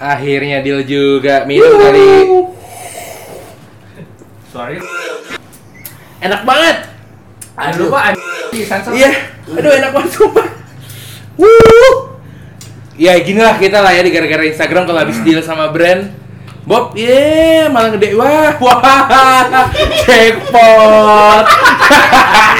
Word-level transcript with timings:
Akhirnya 0.00 0.64
deal 0.64 0.80
juga 0.88 1.44
minum 1.44 1.76
kali. 1.76 2.08
Sorry. 4.48 4.80
Enak 6.24 6.42
banget. 6.48 6.76
Aduh, 7.52 7.92
lupa 7.92 8.08
ada 8.08 8.16
sensor. 8.64 8.96
Iya. 8.96 9.12
Aduh 9.44 9.72
enak 9.76 9.90
banget 9.92 10.10
sumpah. 10.16 10.48
Wuh. 11.36 12.16
Ya 12.96 13.20
gini 13.20 13.44
lah 13.44 13.60
kita 13.60 13.84
lah 13.84 13.92
ya 13.92 14.00
di 14.00 14.08
gara-gara 14.08 14.40
Instagram 14.48 14.88
kalau 14.88 15.04
habis 15.04 15.20
deal 15.20 15.44
sama 15.44 15.68
brand 15.68 16.16
Bob, 16.64 16.92
ye 16.92 17.64
malah 17.72 17.96
gede 17.96 18.12
wah, 18.12 18.52
wah, 18.60 19.00
jackpot, 20.04 21.44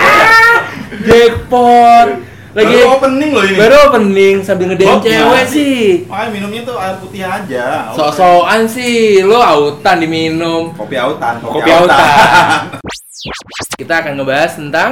jackpot. 1.06 2.08
Lagi 2.50 2.66
Baru 2.74 2.98
opening 2.98 3.30
loh 3.30 3.44
ini. 3.46 3.54
baru 3.54 3.76
opening 3.86 4.36
sambil 4.42 4.66
ngedein 4.68 4.90
Bob, 4.90 5.02
cewek 5.06 5.44
sih. 5.46 5.78
Makanya 6.10 6.30
minumnya 6.34 6.60
tuh 6.66 6.76
air 6.76 6.96
putih 6.98 7.22
aja. 7.22 7.66
Sok-sokan 7.94 8.66
sih, 8.66 9.22
lo 9.22 9.38
autan 9.38 10.02
diminum. 10.02 10.74
Kopi 10.74 10.98
autan. 10.98 11.38
Kopi 11.38 11.70
autan. 11.70 12.02
Kita 13.78 14.02
akan 14.02 14.12
ngebahas 14.18 14.58
tentang 14.58 14.90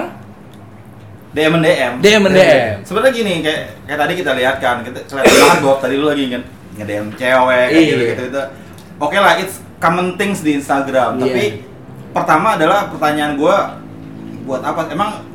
DM 1.29 1.59
DM. 1.59 1.93
DM 1.99 2.23
DM. 2.31 2.75
Sebenarnya 2.87 3.13
gini 3.13 3.35
kayak 3.43 3.61
kayak 3.85 3.99
tadi 4.01 4.13
kita 4.15 4.33
lihat 4.33 4.57
kan, 4.59 4.77
kita 4.81 4.99
kelihatan 5.05 5.35
banget 5.35 5.59
Bob 5.61 5.79
tadi 5.79 5.95
lu 5.95 6.07
lagi 6.07 6.25
kan 6.31 6.43
nge-DM 6.79 7.07
cewek 7.13 7.45
kayak 7.67 7.69
Iya. 7.75 7.85
gitu 7.85 8.03
gitu 8.07 8.23
itu. 8.29 8.43
Oke 8.99 9.19
lah, 9.19 9.35
it's 9.37 9.59
common 9.77 10.15
things 10.15 10.41
di 10.41 10.57
Instagram. 10.57 11.19
Iya. 11.19 11.25
Tapi 11.27 11.45
pertama 12.13 12.55
adalah 12.55 12.89
pertanyaan 12.89 13.35
gua 13.35 13.77
buat 14.45 14.63
apa? 14.63 14.89
Emang 14.89 15.28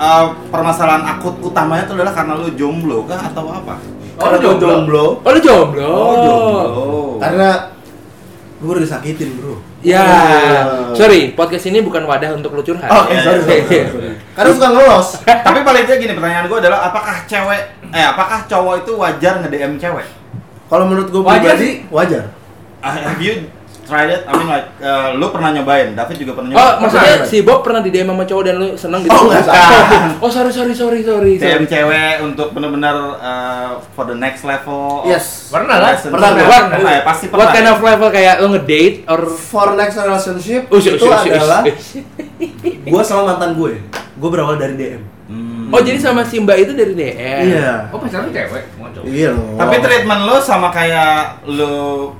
uh, 0.00 0.24
permasalahan 0.48 1.04
akut 1.06 1.36
utamanya 1.38 1.84
itu 1.84 1.92
adalah 1.94 2.10
karena 2.10 2.32
lu 2.34 2.48
jomblo 2.56 3.04
kah 3.04 3.20
atau 3.20 3.44
apa? 3.46 3.76
Oh, 4.16 4.26
lu 4.32 4.38
jomblo. 4.58 5.20
Oh 5.20 5.30
lu 5.30 5.40
jomblo. 5.40 5.84
Oh, 5.86 6.14
jomblo. 6.16 6.66
Karena 7.20 7.68
gue 8.60 8.68
udah 8.68 8.84
disakitin 8.84 9.28
bro. 9.36 9.56
Ya, 9.80 10.04
Oh. 10.04 10.92
sorry, 10.92 11.32
podcast 11.32 11.72
ini 11.72 11.80
bukan 11.80 12.04
wadah 12.04 12.36
untuk 12.36 12.52
lu 12.52 12.60
curhat. 12.60 12.84
Oke, 12.84 13.16
Iya, 13.16 13.20
sorry, 13.24 13.40
iya, 13.40 13.40
sorry, 13.40 13.56
iya. 13.56 13.64
sorry, 13.64 13.84
sorry. 13.88 14.12
Karena 14.36 14.50
suka 14.52 14.68
ngelos. 14.68 15.08
Tapi 15.48 15.58
paling 15.64 15.82
tidak 15.88 15.98
gini 16.04 16.12
pertanyaan 16.12 16.44
gua 16.44 16.58
adalah 16.60 16.80
apakah 16.84 17.16
cewek 17.24 17.62
eh 17.90 18.04
apakah 18.04 18.38
cowok 18.44 18.74
itu 18.84 18.92
wajar 19.00 19.34
nge-DM 19.40 19.72
cewek? 19.80 20.06
Kalau 20.68 20.84
menurut 20.84 21.08
gue 21.08 21.22
Wajar 21.24 21.56
pribadi, 21.56 21.70
wajar. 21.88 22.24
Ah, 22.80 22.92
Have 22.92 23.20
you 23.20 23.48
tried 23.90 24.08
it? 24.08 24.22
I 24.22 24.32
mean 24.32 24.46
like 24.46 24.70
uh, 24.78 25.12
lu 25.12 25.26
pernah 25.28 25.50
nyobain, 25.50 25.90
David 25.92 26.16
juga 26.16 26.32
pernah 26.32 26.48
Oh, 26.48 26.56
nyobain. 26.56 26.78
maksudnya 26.80 27.14
Bukan. 27.18 27.26
si 27.26 27.36
Bob 27.42 27.60
pernah 27.60 27.80
di 27.80 27.90
DM 27.90 28.08
sama 28.08 28.22
cowok 28.22 28.42
dan 28.42 28.54
lu 28.56 28.68
seneng 28.72 29.00
gitu? 29.02 29.10
Oh, 29.10 29.26
enggak, 29.26 29.42
bukan. 29.42 30.02
Oh, 30.22 30.30
sorry, 30.30 30.48
sorry, 30.48 30.72
sorry, 30.72 31.00
sorry. 31.02 31.32
DM 31.34 31.66
cewek 31.66 32.14
untuk 32.22 32.54
benar-benar 32.54 32.94
uh, 33.18 33.70
for 33.90 34.06
the 34.06 34.14
next 34.14 34.42
level. 34.42 35.02
Yes. 35.04 35.50
Pernah 35.50 35.76
lah. 35.76 35.90
relationship. 35.92 36.14
Pernah, 36.14 36.30
pernah. 36.32 36.60
Pernah 36.70 36.92
ya, 36.94 37.02
pasti 37.02 37.24
pernah. 37.26 37.42
What 37.42 37.50
kind 37.50 37.66
of 37.66 37.78
level 37.80 38.08
kayak 38.08 38.34
lu 38.38 38.48
ngedate 38.52 38.96
or 39.04 39.20
For 39.26 39.74
next 39.74 39.96
relationship 39.96 40.62
Oh, 40.68 40.78
shit, 40.78 40.94
itu 40.94 41.02
shit, 41.02 41.34
adalah 41.34 41.66
gue 42.90 43.02
sama 43.02 43.22
mantan 43.28 43.52
gue. 43.52 43.82
Gue 44.14 44.28
berawal 44.28 44.54
dari 44.54 44.76
DM. 44.76 45.02
Hmm. 45.26 45.70
Oh, 45.70 45.78
jadi 45.78 45.96
sama 45.96 46.22
si 46.22 46.38
Mbak 46.38 46.56
itu 46.60 46.72
dari 46.72 46.92
DM. 46.92 47.42
Iya. 47.48 47.88
Oh, 47.88 47.98
pacar 47.98 48.22
lu 48.22 48.30
cewek? 48.30 48.64
Mau 48.76 48.90
coba. 48.90 49.06
Iya. 49.06 49.30
Tapi 49.32 49.74
treatment 49.78 50.22
lu 50.22 50.36
sama 50.38 50.68
kayak 50.68 51.42
lu 51.46 52.10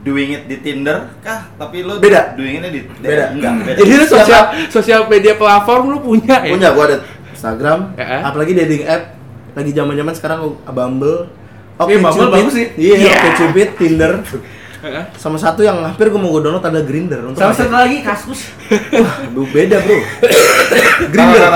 doing 0.00 0.30
it 0.32 0.42
di 0.44 0.56
Tinder 0.58 1.12
kah? 1.18 1.48
Tapi 1.54 1.82
lu 1.82 1.98
Beda. 1.98 2.34
doing 2.34 2.58
it 2.58 2.68
di 2.68 2.80
Beda. 2.98 3.30
Enggak, 3.30 3.52
beda. 3.62 3.78
Jadi 3.78 3.92
lu 3.92 4.04
sosial 4.04 4.42
sosial 4.68 5.00
media 5.06 5.34
platform 5.34 5.84
lu 5.88 5.98
punya 5.98 6.40
ya? 6.40 6.50
punya 6.50 6.68
gue 6.70 6.84
ada 6.86 6.96
Instagram, 7.30 7.78
Ya. 7.94 8.24
apalagi 8.24 8.52
dating 8.52 8.82
app 8.84 9.14
lagi 9.54 9.70
zaman-zaman 9.70 10.12
sekarang 10.12 10.38
Bumble. 10.64 11.30
Oke, 11.76 11.94
Iya, 11.94 12.02
Bumble 12.02 12.28
bagus 12.28 12.52
sih. 12.52 12.66
Iya, 12.74 12.94
Iya. 12.96 13.12
oke 13.16 13.28
Cupid, 13.36 13.68
Tinder. 13.76 14.12
Sama 15.18 15.34
satu 15.34 15.66
yang 15.66 15.82
hampir 15.82 16.06
gue 16.06 16.20
mau 16.20 16.30
gue 16.30 16.46
download 16.46 16.62
ada 16.62 16.80
Grinder 16.86 17.20
untuk 17.26 17.42
Sama 17.42 17.50
satu 17.50 17.74
lagi 17.74 17.98
kasus. 18.06 18.54
Wah, 18.94 19.16
beda 19.50 19.76
bro. 19.82 19.98
Grinder. 21.10 21.50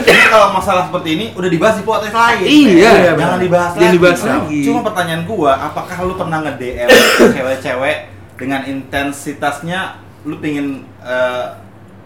Ini 0.00 0.24
kalau 0.30 0.48
masalah 0.54 0.88
seperti 0.88 1.08
ini 1.18 1.26
udah 1.36 1.50
dibahas 1.50 1.76
di 1.76 1.84
podcast 1.84 2.16
lain. 2.16 2.44
Iya. 2.46 3.12
Jangan 3.18 3.40
dibahas 3.40 3.72
Jangan 3.76 3.84
lagi. 3.84 3.96
dibahas 3.96 4.20
lagi. 4.24 4.60
Cuma 4.64 4.80
pertanyaan 4.86 5.22
gua, 5.28 5.52
apakah 5.58 5.96
lu 6.06 6.14
pernah 6.16 6.38
nge-DM 6.46 6.88
cewek-cewek 7.36 7.96
dengan 8.40 8.60
intensitasnya 8.64 9.80
lu 10.24 10.36
pingin 10.40 10.84
eh, 11.04 11.46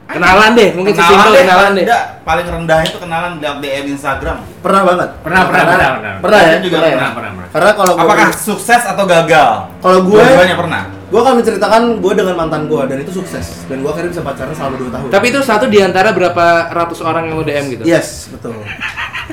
Kenalan 0.04 0.52
deh, 0.52 0.68
mungkin 0.72 0.92
kenalan 0.92 1.08
sesimpel 1.10 1.30
deh, 1.32 1.42
kenalan 1.42 1.72
deh. 1.72 1.82
tidak, 1.82 2.02
paling 2.22 2.46
rendah 2.46 2.78
itu 2.82 2.96
kenalan 2.98 3.32
lewat 3.36 3.58
DM 3.58 3.84
Instagram. 3.90 4.36
Pernah 4.60 4.82
banget. 4.84 5.08
Pernah, 5.18 5.40
pernah, 5.42 5.62
Karena- 5.64 5.64
pernah, 5.64 5.90
pernah. 5.90 6.14
Pernah 6.20 6.40
ya? 6.40 6.54
Juga 6.60 6.76
Pernah 6.76 6.84
ya? 6.84 6.94
Pernah, 6.94 7.10
pernah, 7.10 7.30
pernah. 7.32 7.48
Karena 7.50 7.70
kalau 7.72 7.92
gua- 7.94 8.04
Apakah 8.04 8.28
sukses 8.30 8.82
atau 8.84 9.04
gagal? 9.04 9.50
Kalau 9.80 9.98
gue, 10.02 10.20
Dua-duanya 10.20 10.56
pernah. 10.56 10.82
gue 11.04 11.20
akan 11.20 11.34
menceritakan 11.36 11.82
gue 11.98 12.12
dengan 12.12 12.34
mantan 12.36 12.62
gue 12.66 12.82
dan 12.84 12.96
itu 12.98 13.12
sukses 13.12 13.46
dan 13.64 13.76
gue 13.78 13.88
akhirnya 13.88 14.10
bisa 14.10 14.22
pacaran 14.22 14.52
selama 14.52 14.74
2 14.76 14.90
tahun. 14.90 15.08
Tapi 15.08 15.24
itu 15.26 15.38
satu 15.40 15.64
di 15.66 15.78
antara 15.78 16.08
berapa 16.10 16.44
ratus 16.70 16.98
orang 17.00 17.22
yang 17.24 17.34
lu 17.34 17.44
DM 17.44 17.64
gitu? 17.70 17.82
yes, 17.84 18.28
betul. 18.28 18.52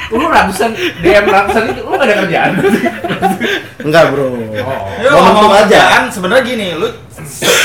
Lu 0.09 0.23
ratusan 0.23 0.71
DM 1.01 1.25
ratusan 1.25 1.63
itu 1.69 1.81
lu 1.81 1.91
gak 1.93 2.03
ada 2.05 2.15
kerjaan. 2.21 2.51
Enggak 3.81 4.03
bro. 4.07 4.23
Oh. 4.23 4.35
Ya, 4.97 5.09
Momentum 5.09 5.35
ngomong 5.41 5.51
aja. 5.53 5.63
kerjaan 5.67 6.03
sebenarnya 6.07 6.43
gini, 6.45 6.67
lu 6.73 6.87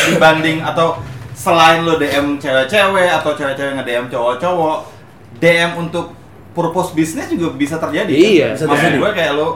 dibanding 0.09 0.59
atau 0.61 0.99
selain 1.47 1.81
lu 1.81 1.95
DM 1.95 2.37
cewek-cewek 2.37 3.09
atau 3.13 3.31
cewek-cewek 3.33 3.79
nge-DM 3.79 4.11
cowok-cowok, 4.11 4.79
DM 5.39 5.71
untuk 5.79 6.11
purpose 6.51 6.91
bisnis 6.91 7.31
juga 7.31 7.55
bisa 7.55 7.77
terjadi. 7.77 8.11
Iya, 8.11 8.47
bisa 8.53 8.67
Maksud 8.67 8.83
terjadi. 8.83 8.99
gue 8.99 9.11
kayak 9.13 9.33
lu 9.33 9.49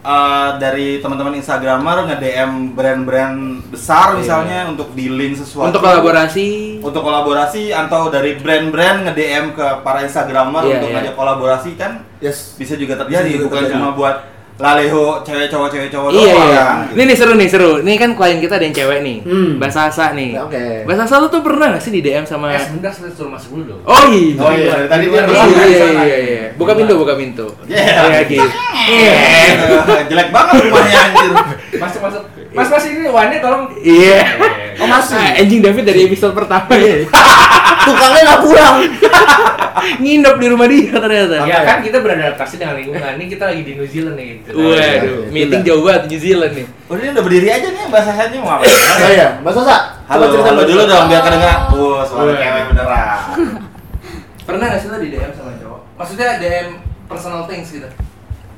uh, 0.00 0.50
dari 0.56 0.98
teman-teman 0.98 1.36
Instagramer 1.36 2.08
nge-DM 2.08 2.50
brand-brand 2.72 3.36
besar 3.68 4.06
Iya. 4.10 4.18
misalnya 4.18 4.58
untuk 4.66 4.90
dealing 4.92 5.36
sesuatu. 5.36 5.68
Untuk 5.68 5.84
kolaborasi. 5.84 6.80
Untuk 6.80 7.00
kolaborasi 7.00 7.70
atau 7.70 8.08
dari 8.08 8.34
brand-brand 8.34 9.06
nge-DM 9.06 9.52
ke 9.52 9.66
para 9.80 10.02
Instagramer 10.02 10.64
Iya, 10.64 10.74
untuk 10.74 10.88
iya. 10.88 10.94
ngajak 10.98 11.14
kolaborasi 11.14 11.70
kan 11.76 11.92
Yes. 12.18 12.56
bisa 12.56 12.74
juga 12.74 12.98
terjadi, 12.98 13.28
Bisa 13.28 13.36
juga 13.36 13.46
bukan 13.46 13.60
terjadi. 13.62 13.74
cuma 13.76 13.88
buat 13.92 14.16
laleho 14.60 15.24
cewek 15.24 15.48
cowok 15.48 15.68
cewek 15.68 15.88
cowok 15.88 16.08
Iya, 16.12 16.20
iya. 16.28 16.60
kan, 16.60 16.76
gitu. 16.84 16.92
Ini 16.94 17.02
nih 17.02 17.16
seru 17.16 17.32
nih, 17.34 17.48
seru. 17.48 17.72
Ini 17.80 17.92
kan 17.96 18.10
klien 18.12 18.38
kita 18.38 18.54
ada 18.60 18.64
yang 18.64 18.76
cewek 18.76 18.98
nih. 19.00 19.16
Hmm. 19.24 19.50
Mbak 19.56 19.72
Sasa 19.72 20.12
nih. 20.12 20.30
Ya, 20.36 20.40
oke. 20.44 20.64
Mbak 20.84 20.96
Sasa 20.96 21.14
lu 21.16 21.26
tuh 21.26 21.40
pernah 21.40 21.66
gak 21.72 21.80
sih 21.80 21.90
di 21.90 22.00
DM 22.00 22.22
sama 22.22 22.52
Eh, 22.52 22.60
sebentar 22.60 22.92
saya 22.92 23.08
suruh 23.10 23.32
masuk 23.32 23.50
dulu 23.56 23.64
dong. 23.72 23.80
Oh 23.84 24.02
iya. 24.06 24.36
Oh 24.36 24.52
iya, 24.52 24.68
dari 24.70 24.86
tadi 24.86 25.04
dia 25.06 25.16
Iya, 25.16 25.24
bilang, 25.24 25.48
iya, 25.48 25.64
iya, 25.64 25.86
iya, 25.90 26.16
iya. 26.20 26.44
Buka 26.54 26.72
pintu, 26.74 26.92
buka 26.94 27.14
pintu. 27.16 27.46
Yeah. 27.64 28.04
Iya, 28.06 28.20
gitu. 28.28 28.46
Iya. 28.86 29.12
Eh, 29.96 30.02
jelek 30.12 30.28
banget 30.28 30.54
rumahnya 30.60 30.98
anjir. 31.08 31.30
Masuk, 31.80 32.00
masuk. 32.04 32.22
Mas, 32.50 32.68
mas 32.68 32.84
ini 32.84 33.06
wannya 33.06 33.38
tolong. 33.40 33.64
Iya. 33.80 34.20
Oh, 34.80 34.88
masih? 34.88 35.20
Ah, 35.20 35.36
anjing 35.36 35.60
David 35.60 35.84
dari 35.84 36.00
episode 36.08 36.32
pertama 36.32 36.72
ya. 36.72 37.04
Tukangnya 37.84 38.22
nggak 38.24 38.40
pulang. 38.40 38.76
Nginep 40.02 40.36
di 40.40 40.46
rumah 40.48 40.66
dia 40.68 40.92
ternyata. 40.96 41.36
Ya 41.44 41.58
kan 41.64 41.78
kita 41.84 42.00
beradaptasi 42.00 42.54
dengan 42.56 42.80
lingkungan. 42.80 43.12
Ini 43.20 43.24
kita 43.28 43.44
lagi 43.52 43.62
di 43.64 43.72
New 43.76 43.88
Zealand 43.88 44.16
nih. 44.16 44.26
Gitu. 44.40 44.50
Waduh, 44.56 44.80
iya. 44.80 45.32
meeting 45.32 45.62
jauh 45.64 45.82
banget 45.84 46.02
New 46.08 46.20
Zealand 46.20 46.52
nih. 46.56 46.66
Oh 46.88 46.94
ini 46.96 47.08
udah 47.12 47.24
berdiri 47.24 47.48
aja 47.52 47.68
nih 47.68 47.82
bahasa 47.92 48.10
saya 48.16 48.28
mau 48.40 48.56
apa? 48.56 48.64
Oh 48.64 49.10
iya, 49.12 49.28
Mbak 49.44 49.52
Sosa. 49.52 49.76
Halo, 50.08 50.24
cerita 50.32 50.50
halo 50.50 50.62
dulu 50.64 50.82
dong 50.88 51.04
biar 51.12 51.22
kedengar. 51.22 51.56
Wah, 51.76 52.02
suara 52.08 52.24
Wah. 52.24 52.36
cewek 52.40 52.64
beneran. 52.72 53.18
Pernah 54.48 54.64
gak 54.66 54.80
sih 54.82 54.88
lo 54.90 54.98
di 54.98 55.08
DM 55.12 55.32
sama 55.36 55.52
cowok? 55.60 55.80
Maksudnya 55.94 56.26
DM 56.42 56.68
personal 57.06 57.44
things 57.46 57.68
gitu? 57.70 57.88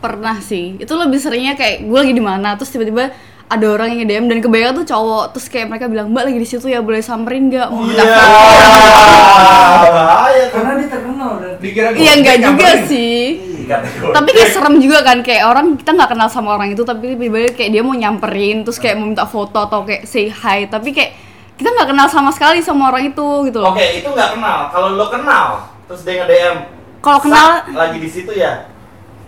pernah 0.02 0.42
sih 0.42 0.82
itu 0.82 0.90
lebih 0.98 1.22
seringnya 1.22 1.54
kayak 1.54 1.86
gue 1.86 1.98
lagi 2.02 2.10
di 2.10 2.18
mana 2.18 2.58
terus 2.58 2.74
tiba-tiba 2.74 3.14
ada 3.52 3.66
orang 3.68 3.88
yang 3.90 4.00
nge-DM 4.02 4.24
dan 4.26 4.38
kebanyakan 4.40 4.74
tuh 4.74 4.88
cowok 4.88 5.24
terus 5.30 5.46
kayak 5.46 5.66
mereka 5.68 5.84
bilang 5.86 6.08
mbak 6.08 6.24
lagi 6.24 6.38
di 6.38 6.48
situ 6.48 6.66
ya 6.66 6.80
boleh 6.80 7.00
samperin 7.00 7.46
nggak 7.46 7.68
mau 7.68 7.82
minta 7.82 8.02
Iya. 8.02 8.16
foto 8.16 9.90
Bahaya 9.92 10.42
tuh. 10.44 10.54
Karena 10.54 10.72
dia 10.74 10.88
terkenal 10.88 11.30
dan 11.38 11.52
iya 11.94 12.12
enggak 12.14 12.36
dia 12.36 12.44
juga 12.44 12.68
sih 12.84 13.20
Kategori. 13.62 14.10
tapi 14.10 14.28
kayak 14.32 14.50
serem 14.50 14.74
juga 14.76 14.98
kan 15.00 15.18
kayak 15.20 15.42
orang 15.44 15.66
kita 15.76 15.90
nggak 15.92 16.10
kenal 16.10 16.28
sama 16.28 16.48
orang 16.52 16.68
itu 16.70 16.82
tapi 16.82 17.14
tiba-tiba 17.14 17.54
kayak 17.54 17.70
dia 17.70 17.82
mau 17.82 17.94
nyamperin 17.94 18.56
terus 18.62 18.76
kayak 18.76 18.96
mau 18.96 19.06
minta 19.06 19.22
foto 19.24 19.54
atau 19.56 19.80
kayak 19.82 20.02
say 20.02 20.26
hi 20.26 20.66
tapi 20.66 20.90
kayak 20.90 21.14
kita 21.54 21.68
nggak 21.70 21.88
kenal 21.88 22.06
sama 22.06 22.30
sekali 22.30 22.58
sama 22.58 22.90
orang 22.90 23.06
itu 23.06 23.26
gitu 23.46 23.58
loh 23.58 23.70
Oke, 23.70 23.86
itu 23.94 24.08
nggak 24.08 24.34
kenal. 24.34 24.58
Kalau 24.68 24.88
lo 24.92 25.06
kenal, 25.06 25.46
terus 25.86 26.02
dia 26.02 26.18
nge-DM. 26.18 26.56
Kalau 26.98 27.18
"Sak, 27.18 27.24
kenal 27.24 27.48
lagi 27.72 27.98
di 27.98 28.08
situ 28.08 28.32
ya. 28.32 28.66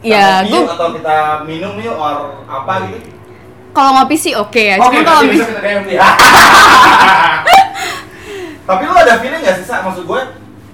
ya 0.02 0.42
Kita 0.42 0.50
gue 0.50 0.66
atau 0.68 0.88
kita 0.92 1.16
minum 1.44 1.78
yuk 1.78 1.94
or 1.94 2.42
apa 2.44 2.90
gitu. 2.90 3.13
Kalau 3.74 3.90
ngopi 3.92 4.14
sih 4.14 4.32
oke 4.32 4.56
ya 4.56 4.78
Oke, 4.78 5.02
cuma 5.02 5.04
kalau 5.04 5.22
bisa 5.26 5.44
kita 5.44 5.60
DM 5.60 5.82
dia. 5.84 6.00
Tapi 8.64 8.82
lo 8.82 8.96
ada 8.96 9.20
feeling 9.20 9.44
gak 9.44 9.60
sih, 9.60 9.66
Sa? 9.66 9.84
Maksud 9.84 10.08
gue, 10.08 10.20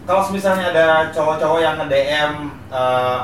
kalau 0.07 0.23
misalnya 0.31 0.71
ada 0.71 0.87
cowok-cowok 1.11 1.59
yang 1.59 1.75
nge-DM, 1.77 2.33
eh, 2.71 3.19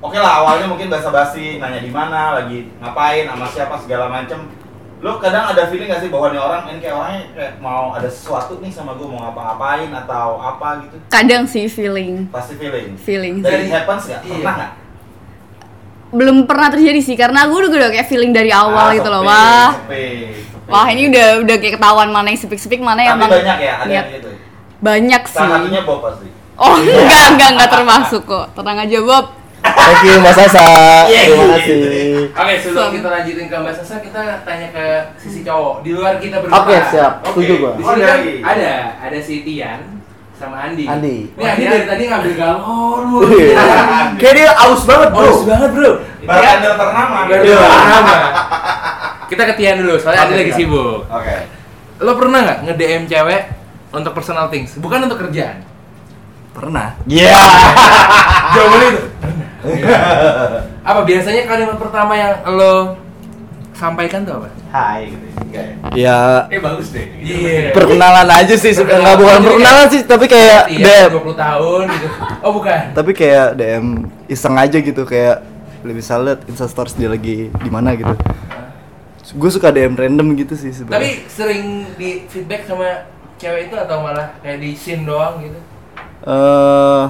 oke 0.00 0.18
lah 0.18 0.42
awalnya 0.42 0.66
mungkin 0.66 0.90
basa-basi, 0.90 1.62
nanya 1.62 1.78
di 1.78 1.92
mana, 1.92 2.34
lagi 2.34 2.66
ngapain, 2.82 3.30
sama 3.30 3.46
siapa, 3.46 3.74
segala 3.78 4.10
macem. 4.10 4.50
Lo 4.98 5.22
kadang 5.22 5.46
ada 5.46 5.70
feeling 5.70 5.86
gak 5.86 6.02
sih 6.02 6.10
bahwa 6.10 6.34
nih 6.34 6.42
orang, 6.42 6.62
ini 6.66 6.82
kayak 6.82 6.96
orangnya 6.98 7.22
kayak 7.30 7.52
mau 7.62 7.94
ada 7.94 8.10
sesuatu 8.10 8.58
nih 8.58 8.74
sama 8.74 8.98
gue, 8.98 9.06
mau 9.06 9.22
ngapa-ngapain 9.22 9.86
atau 9.94 10.42
apa 10.42 10.82
gitu. 10.82 10.96
kadang 11.06 11.46
sih 11.46 11.70
feeling 11.70 12.26
Pasti 12.34 12.58
feeling. 12.58 12.98
feeling 12.98 13.34
sih. 13.38 13.70
happens 13.70 14.10
gak? 14.10 14.26
Iya. 14.26 14.34
Pernah 14.42 14.54
gak? 14.58 14.70
Belum 16.10 16.44
pernah 16.44 16.68
terjadi 16.68 17.00
sih 17.00 17.14
karena 17.14 17.44
gue 17.44 17.58
udah, 17.58 17.70
udah 17.70 17.90
kayak 17.90 18.06
feeling 18.06 18.30
dari 18.30 18.48
awal 18.48 18.88
Ah, 18.88 18.94
gitu 18.94 19.06
loh 19.06 19.22
wah 19.22 19.76
wah 20.64 20.86
ini 20.86 21.08
udah 21.08 21.42
udah 21.42 21.56
kayak 21.56 21.74
ketahuan 21.76 22.08
mana 22.08 22.28
yang 22.28 22.38
sepik-sepik 22.38 22.78
mana 22.78 23.00
yang 23.02 23.16
emang 23.16 23.28
banyak 23.30 23.58
ya, 23.58 23.74
ada 23.78 23.90
yang 23.90 24.06
gitu. 24.10 24.30
banyak 24.78 25.22
sih 25.24 25.36
Salah 25.36 25.58
satunya 25.58 25.80
Bob 25.82 26.00
pasti. 26.00 26.28
oh 26.54 26.74
enggak 26.76 27.24
enggak 27.30 27.48
enggak 27.52 27.70
termasuk 27.70 28.22
kok 28.24 28.46
tenang 28.52 28.78
aja 28.80 28.98
Bob 29.00 29.26
Thank 29.58 30.06
you 30.06 30.16
Mas 30.18 30.38
Sasa. 30.38 30.62
Iya, 31.10 31.20
Terima 31.26 31.44
iya, 31.44 31.50
kasih. 31.52 31.78
Oke, 32.30 32.52
sebelum 32.62 32.78
Sam. 32.78 32.94
kita 32.94 33.08
lanjutin 33.10 33.46
ke 33.48 33.56
Mbak 33.58 33.74
Sasa, 33.74 33.94
kita 33.98 34.22
tanya 34.40 34.68
ke 34.70 34.84
sisi 35.18 35.42
cowok 35.42 35.82
di 35.82 35.90
luar 35.90 36.14
kita 36.16 36.38
berdua. 36.38 36.62
Oke, 36.62 36.74
siap. 36.88 37.12
Oke, 37.20 37.42
Setuju 37.42 37.54
gua. 37.58 37.70
Di 37.72 37.82
Oh, 37.82 37.90
sini 37.90 38.00
kan 38.00 38.08
dari- 38.16 38.38
ada 38.40 38.72
ada 39.02 39.18
si 39.18 39.34
Tian 39.42 39.80
sama 40.38 40.56
Andi. 40.70 40.86
Andi. 40.86 41.16
Ini 41.34 41.44
Andi 41.44 41.64
dari 41.66 41.84
tadi 41.90 42.02
ngambil 42.06 42.32
galon 42.38 43.02
mulu. 43.10 43.26
Iya. 43.34 43.58
Kayak 44.14 44.34
dia 44.38 44.50
aus 44.54 44.82
banget, 44.86 45.08
bro. 45.10 45.26
Aus 45.26 45.42
banget, 45.42 45.70
Bro. 45.74 45.90
Bartender 46.22 46.72
ternama. 46.78 47.16
Baru 47.26 47.42
gitu. 47.42 47.58
nama. 47.58 48.16
Kita 49.28 49.42
ke 49.44 49.54
Tian 49.58 49.76
dulu, 49.82 49.94
soalnya 49.98 50.20
Andi 50.30 50.34
lagi 50.38 50.52
sibuk. 50.54 51.04
Oke. 51.10 51.36
Lo 51.98 52.12
pernah 52.14 52.38
nggak 52.46 52.58
nge-DM 52.70 53.02
cewek 53.10 53.42
untuk 53.90 54.12
personal 54.14 54.46
things? 54.46 54.78
Bukan 54.78 55.10
untuk 55.10 55.18
kerjaan. 55.26 55.66
Pernah. 56.54 56.94
Iya. 57.10 57.34
Jawabannya 58.54 58.88
itu. 58.94 59.02
apa 60.86 61.04
biasanya 61.04 61.44
kalimat 61.44 61.76
pertama 61.76 62.14
yang 62.16 62.32
lo 62.56 62.96
sampaikan 63.78 64.20
tuh 64.22 64.34
apa? 64.36 64.48
Hai 64.68 65.08
gitu. 65.08 65.26
Enggak 65.40 65.64
ya? 65.64 65.74
Ya 65.94 66.18
Eh 66.50 66.58
bagus 66.58 66.90
deh. 66.90 67.06
Iya. 67.16 67.70
perkenalan 67.70 68.26
aja 68.28 68.54
sih 68.54 68.72
sebenarnya 68.72 69.02
nggak 69.04 69.16
bukan 69.16 69.34
Jadi 69.34 69.46
perkenalan 69.46 69.78
kayak- 69.78 69.92
sih 69.94 70.00
tapi 70.02 70.24
kayak 70.26 70.60
Iya, 70.68 70.84
DM 71.00 71.10
20 71.14 71.36
tahun 71.38 71.82
gitu. 71.88 72.08
Oh, 72.40 72.52
bukan. 72.52 72.80
tapi 72.92 73.10
kayak 73.12 73.46
DM 73.54 73.86
iseng 74.26 74.54
aja 74.54 74.76
gitu 74.76 75.02
kayak 75.04 75.36
lebih 75.78 76.02
lihat 76.02 76.40
instastories 76.44 76.92
dia 76.92 77.06
lagi 77.06 77.48
di 77.48 77.70
mana 77.70 77.94
gitu 77.94 78.10
gue 79.30 79.50
suka 79.50 79.68
DM 79.68 79.94
random 79.94 80.34
gitu 80.34 80.52
sih 80.52 80.72
Tapi 80.72 80.74
sebenarnya 80.74 81.12
sering 81.28 81.64
di 81.94 82.24
feedback 82.26 82.64
sama 82.64 83.06
cewek 83.36 83.68
itu 83.68 83.76
atau 83.76 84.00
malah 84.00 84.34
kayak 84.38 84.58
di 84.58 84.72
scene 84.72 85.04
doang 85.04 85.38
gitu? 85.38 85.58
eh 86.24 87.04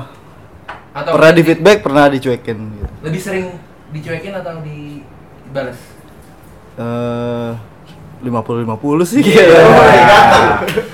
Atau 0.93 1.11
pernah 1.11 1.31
di 1.31 1.43
feedback 1.43 1.79
pernah 1.81 2.05
dicuekin 2.07 2.59
gitu 2.75 2.93
Lebih 3.01 3.21
sering 3.21 3.47
dicuekin 3.89 4.35
atau 4.35 4.61
dibalas? 4.61 5.79
Eh 6.79 7.51
lima 8.19 8.43
puluh 8.43 8.67
lima 8.67 8.75
puluh 8.79 9.07
sih 9.07 9.23
Iya. 9.23 9.47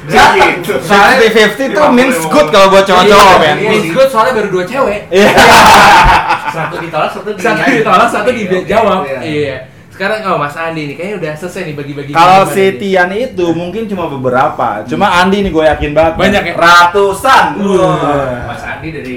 kayak 0.08 0.30
Gitu. 0.34 0.80
Soalnya 0.80 1.28
50 1.28 1.76
tuh 1.76 1.86
means 1.92 2.16
good 2.28 2.48
kalau 2.48 2.72
buat 2.72 2.84
cowok-cowok, 2.88 3.36
men. 3.40 3.56
Iya, 3.60 3.70
Means 3.70 3.88
good 3.92 4.08
soalnya 4.08 4.32
baru 4.40 4.48
dua 4.48 4.64
cewek. 4.64 5.00
Satu 6.54 6.74
ditolak, 6.78 7.10
satu 7.10 7.28
di 7.34 7.40
Satu 7.42 7.62
ditolak, 7.66 8.08
satu 8.08 8.28
dijawab. 8.30 9.00
Iya. 9.04 9.20
Iya. 9.24 9.56
Sekarang 9.94 10.26
oh 10.26 10.38
Mas 10.42 10.58
Andi 10.58 10.90
nih 10.90 10.94
kayaknya 10.98 11.16
udah 11.22 11.32
selesai 11.38 11.70
nih 11.70 11.74
bagi-bagi. 11.78 12.10
Kalau 12.14 12.42
si? 12.50 12.64
Tian 12.82 13.10
itu 13.14 13.46
mungkin 13.54 13.86
cuma 13.86 14.10
beberapa. 14.10 14.82
Cuma 14.90 15.06
Andi 15.22 15.46
nih 15.46 15.50
gue 15.54 15.64
yakin 15.70 15.90
banget. 15.94 16.12
Banyak 16.18 16.42
ya? 16.50 16.54
Ratusan. 16.58 17.44
Wah. 17.62 18.50
Mas 18.50 18.62
Andi 18.62 18.88
dari 18.90 19.14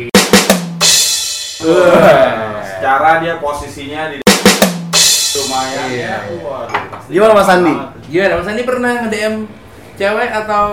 Wah. 1.66 2.62
Secara 2.62 3.22
dia 3.26 3.42
posisinya 3.42 4.14
di 4.14 4.27
lumayan 5.38 5.86
Iya. 5.88 5.96
ya. 5.96 6.18
Waduh, 6.36 6.82
Gimana, 7.08 7.32
Mas 7.34 7.48
Andi? 7.48 7.72
Gimana 8.08 8.34
Mas 8.36 8.48
Andi 8.48 8.64
pernah 8.64 8.92
nge-DM 9.02 9.34
cewek 9.96 10.30
atau 10.36 10.66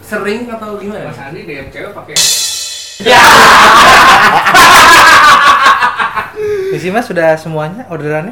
sering 0.00 0.46
atau 0.46 0.76
gimana? 0.76 1.06
Mas 1.06 1.18
Andi 1.18 1.42
DM 1.42 1.66
cewek 1.68 1.90
pakai 1.90 2.14
Misi 6.70 6.88
mas 6.90 7.04
sudah 7.04 7.34
semuanya 7.34 7.82
orderannya? 7.88 8.30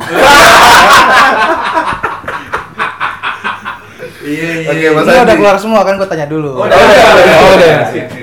Iya 4.22 4.46
iya. 4.60 4.68
Oke, 4.68 4.86
Mas 4.88 5.02
Ini 5.02 5.12
udah 5.12 5.20
Andi. 5.24 5.34
keluar 5.36 5.56
semua 5.56 5.80
kan 5.82 5.94
gue 5.96 6.06
tanya 6.06 6.24
dulu. 6.26 6.48
Oh, 6.56 6.62
udah, 6.62 6.74
udah, 6.74 7.12
udah. 7.12 7.36
Oh, 7.36 7.54
udah. 7.54 7.74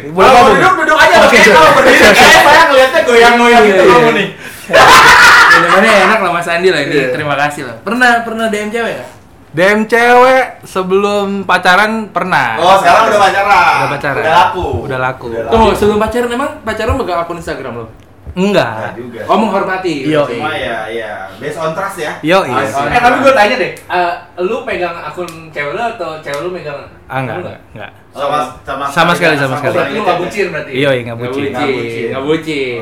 Boleh 0.09 0.41
duduk 0.53 0.73
duduk 0.79 0.97
aja. 0.97 1.15
Kayaknya 1.21 1.49
kalau 1.53 1.69
berdiri 1.73 1.97
kayak 1.99 2.13
saya 2.41 2.61
ngeliatnya 2.65 2.99
goyang-goyang 3.03 3.63
gitu 3.65 3.77
Iya, 3.77 3.89
kamu 3.89 4.05
iya. 4.05 4.11
nih. 4.15 4.27
Gimana 5.61 5.87
enak 6.05 6.19
lah 6.19 6.31
Mas 6.31 6.47
Andi 6.47 6.69
lah 6.69 6.81
ini. 6.81 6.93
Iya. 6.95 7.07
Terima 7.11 7.35
kasih 7.35 7.61
lah. 7.65 7.75
Pernah 7.81 8.11
pernah 8.21 8.45
DM 8.47 8.69
cewek 8.69 8.93
nggak? 8.93 9.09
DM 9.49 9.79
cewek 9.83 10.43
sebelum 10.63 11.41
pacaran 11.43 12.07
pernah. 12.07 12.53
Oh, 12.55 12.77
sekarang 12.77 13.09
udah 13.09 13.19
pacaran. 13.19 13.73
Udah 13.75 13.89
pacaran. 13.91 14.21
Udah 14.21 14.33
laku. 14.35 14.65
Udah 14.85 14.99
laku. 14.99 15.25
Tunggu 15.49 15.69
sebelum 15.73 15.97
pacaran 15.97 16.29
emang 16.29 16.51
pacaran 16.61 16.93
megang 16.95 17.19
akun 17.19 17.37
Instagram 17.37 17.75
lo? 17.75 17.87
Enggak 18.29 18.93
Enggak. 18.93 18.93
juga. 18.93 19.19
Oh 19.25 19.37
menghormati. 19.37 20.05
Iya. 20.05 20.21
berarti. 20.21 20.37
Cuma 20.37 20.53
ya, 20.53 20.77
ya. 20.85 21.11
Based 21.41 21.57
on 21.57 21.73
trust 21.73 21.97
ya. 21.97 22.13
Yo, 22.21 22.37
Oh, 22.37 22.43
iya. 22.45 22.61
oh, 22.69 22.85
Eh 22.85 23.01
tapi 23.01 23.17
gue 23.19 23.33
tanya 23.33 23.55
deh, 23.57 23.71
eh, 23.73 24.13
lu 24.39 24.61
pegang 24.61 24.93
akun 24.95 25.25
cewek 25.49 25.73
lu 25.73 25.81
atau 25.81 26.21
cewek 26.21 26.41
lu 26.45 26.53
megang 26.53 26.77
Ah, 27.09 27.25
enggak, 27.25 27.35
lu 27.35 27.41
enggak, 27.41 27.59
enggak. 27.73 27.91
Sama 28.13 28.37
sama 28.61 28.83
Sama 28.85 29.11
sekali, 29.17 29.33
sama 29.33 29.55
sekali. 29.57 29.75
Berarti 29.75 29.93
lu 29.93 30.01
gak 30.03 30.19
bucin 30.21 30.45
berarti? 30.53 30.71
Iya, 30.71 30.89
iya, 30.93 31.01
nggak 31.03 31.17
Nggak 31.17 31.31
bucin. 31.33 31.49
bucin. 31.49 32.07
Nggak 32.13 32.23
bucin. 32.23 32.77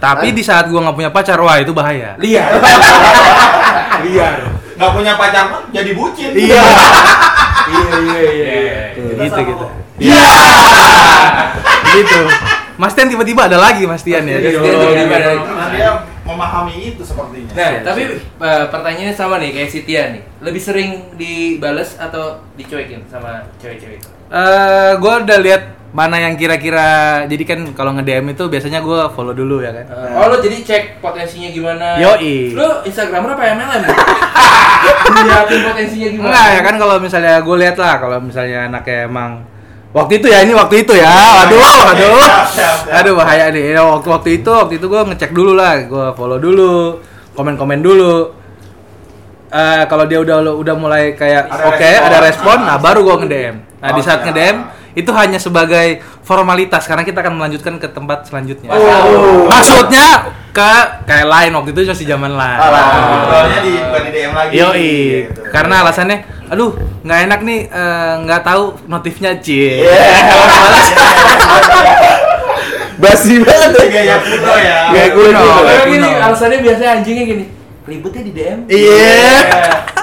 Iya. 0.00 0.08
Tapi 0.16 0.26
di 0.32 0.40
saat 0.40 0.64
gua 0.72 0.80
nggak 0.88 0.96
punya 0.96 1.10
pacar, 1.12 1.36
wah 1.44 1.60
itu 1.60 1.76
bahaya. 1.76 2.16
Liar. 2.16 2.56
Liar. 4.08 4.36
Nggak 4.80 4.96
punya 4.96 5.12
pacar 5.12 5.44
pun 5.52 5.62
jadi 5.76 5.92
bucin. 5.92 6.32
Iya. 6.32 6.64
Iya 7.70 7.96
iya 8.02 8.20
iya. 8.34 8.80
gitu 8.98 9.40
gitu. 9.46 9.66
Iya. 10.02 10.26
gitu. 12.00 12.20
Mas 12.80 12.96
Tian 12.96 13.06
tiba-tiba 13.06 13.46
ada 13.46 13.62
lagi 13.62 13.86
Mas 13.86 14.02
Tian 14.02 14.26
ya. 14.26 14.42
Mas 14.42 14.58
Tian 14.58 14.74
tiba-tiba 14.74 15.14
ada. 15.20 15.30
Karena 15.38 15.66
dia 15.70 15.90
memahami 16.26 16.96
itu 16.96 17.02
sepertinya. 17.06 17.52
Nah, 17.54 17.72
tapi 17.84 18.02
eh, 18.26 18.64
pertanyaannya 18.72 19.14
sama 19.14 19.38
nih 19.38 19.50
kayak 19.54 19.70
si 19.70 19.86
Tia 19.86 20.02
nih. 20.16 20.22
Lebih 20.42 20.62
sering 20.64 20.90
dibales 21.14 21.94
atau 21.94 22.42
dicuekin 22.58 23.06
sama 23.06 23.46
cewek-cewek 23.62 24.02
itu? 24.02 24.08
Eh, 24.34 24.92
gue 24.98 25.12
udah 25.28 25.38
lihat 25.44 25.62
mana 25.90 26.22
yang 26.22 26.38
kira-kira 26.38 26.86
jadi 27.26 27.42
kan 27.42 27.60
kalau 27.74 27.90
nge-DM 27.98 28.30
itu 28.30 28.46
biasanya 28.46 28.78
gue 28.78 29.00
follow 29.10 29.34
dulu 29.34 29.58
ya 29.58 29.74
kan. 29.74 29.86
Oh 30.14 30.30
lo 30.30 30.38
jadi 30.38 30.62
cek 30.62 31.02
potensinya 31.02 31.50
gimana? 31.50 31.98
Yoi. 31.98 32.54
Lo 32.54 32.86
Instagramer 32.86 33.34
apa 33.34 33.42
MLM? 33.58 33.82
Liatin 35.26 35.60
potensinya 35.66 36.08
gimana? 36.14 36.30
Enggak 36.30 36.46
ya 36.46 36.60
kan 36.62 36.74
kalau 36.78 36.96
misalnya 37.02 37.34
gue 37.42 37.56
lihat 37.58 37.76
lah 37.76 37.94
kalau 37.98 38.18
misalnya 38.22 38.70
anaknya 38.70 39.10
emang 39.10 39.30
waktu 39.90 40.22
itu 40.22 40.26
ya 40.30 40.38
ini 40.46 40.54
waktu 40.54 40.86
itu 40.86 40.94
ya. 40.94 41.10
Aduh, 41.46 41.58
aduh. 41.58 42.22
Aduh 42.94 43.12
bahaya 43.18 43.50
nih. 43.50 43.74
Ya, 43.74 43.82
waktu 43.82 44.06
waktu 44.06 44.28
itu 44.38 44.50
waktu 44.50 44.78
itu 44.78 44.86
gue 44.86 45.00
ngecek 45.10 45.34
dulu 45.34 45.58
lah, 45.58 45.74
gue 45.82 46.06
follow 46.14 46.38
dulu, 46.38 47.02
komen-komen 47.34 47.82
dulu. 47.82 48.30
Eh 49.50 49.82
kalau 49.90 50.06
dia 50.06 50.22
udah 50.22 50.54
udah 50.54 50.74
mulai 50.78 51.18
kayak 51.18 51.50
oke, 51.50 51.74
respon. 51.82 52.06
ada 52.06 52.18
respon, 52.22 52.56
Ah, 52.62 52.66
nah 52.70 52.76
baru 52.78 53.02
gue 53.02 53.16
nge-DM. 53.26 53.56
Nah, 53.82 53.90
di 53.90 54.02
saat 54.06 54.22
siap. 54.22 54.30
nge-DM 54.30 54.56
itu 54.98 55.10
hanya 55.14 55.38
sebagai 55.38 56.02
formalitas 56.26 56.82
karena 56.86 57.04
kita 57.06 57.22
akan 57.22 57.38
melanjutkan 57.38 57.78
ke 57.78 57.86
tempat 57.86 58.26
selanjutnya. 58.26 58.74
Oh. 58.74 59.46
Maksudnya 59.46 60.34
ke 60.50 60.70
kayak 61.06 61.30
lain 61.30 61.54
waktu 61.54 61.70
itu 61.70 61.86
masih 61.86 62.10
zaman 62.10 62.34
lain. 62.34 62.58
Alah, 62.58 62.84
ngobrolnya 62.98 63.58
di 63.62 63.78
bukan 63.78 64.02
di 64.02 64.10
DM 64.10 64.34
lagi. 64.34 64.58
Yoi, 64.58 65.30
gitu. 65.30 65.46
karena 65.54 65.86
alasannya, 65.86 66.26
aduh 66.50 66.74
nggak 67.06 67.20
enak 67.30 67.40
nih, 67.46 67.60
eh, 67.70 68.14
nggak 68.26 68.42
tahu 68.42 68.74
notifnya 68.90 69.38
cie. 69.38 69.86
Iya. 69.86 69.90
Basi 73.00 73.40
banget 73.40 73.72
ya. 73.72 73.84
gaya 73.88 74.16
kuno 74.20 74.52
ya. 74.60 74.78
Gaya 74.92 75.08
kuno. 75.16 75.64
Kayak 75.64 75.84
gini, 75.88 76.08
alasannya 76.20 76.58
biasanya 76.60 76.90
anjingnya 77.00 77.24
gini. 77.24 77.44
Ribetnya 77.88 78.22
di 78.22 78.32
DM. 78.36 78.58
Iya. 78.68 79.40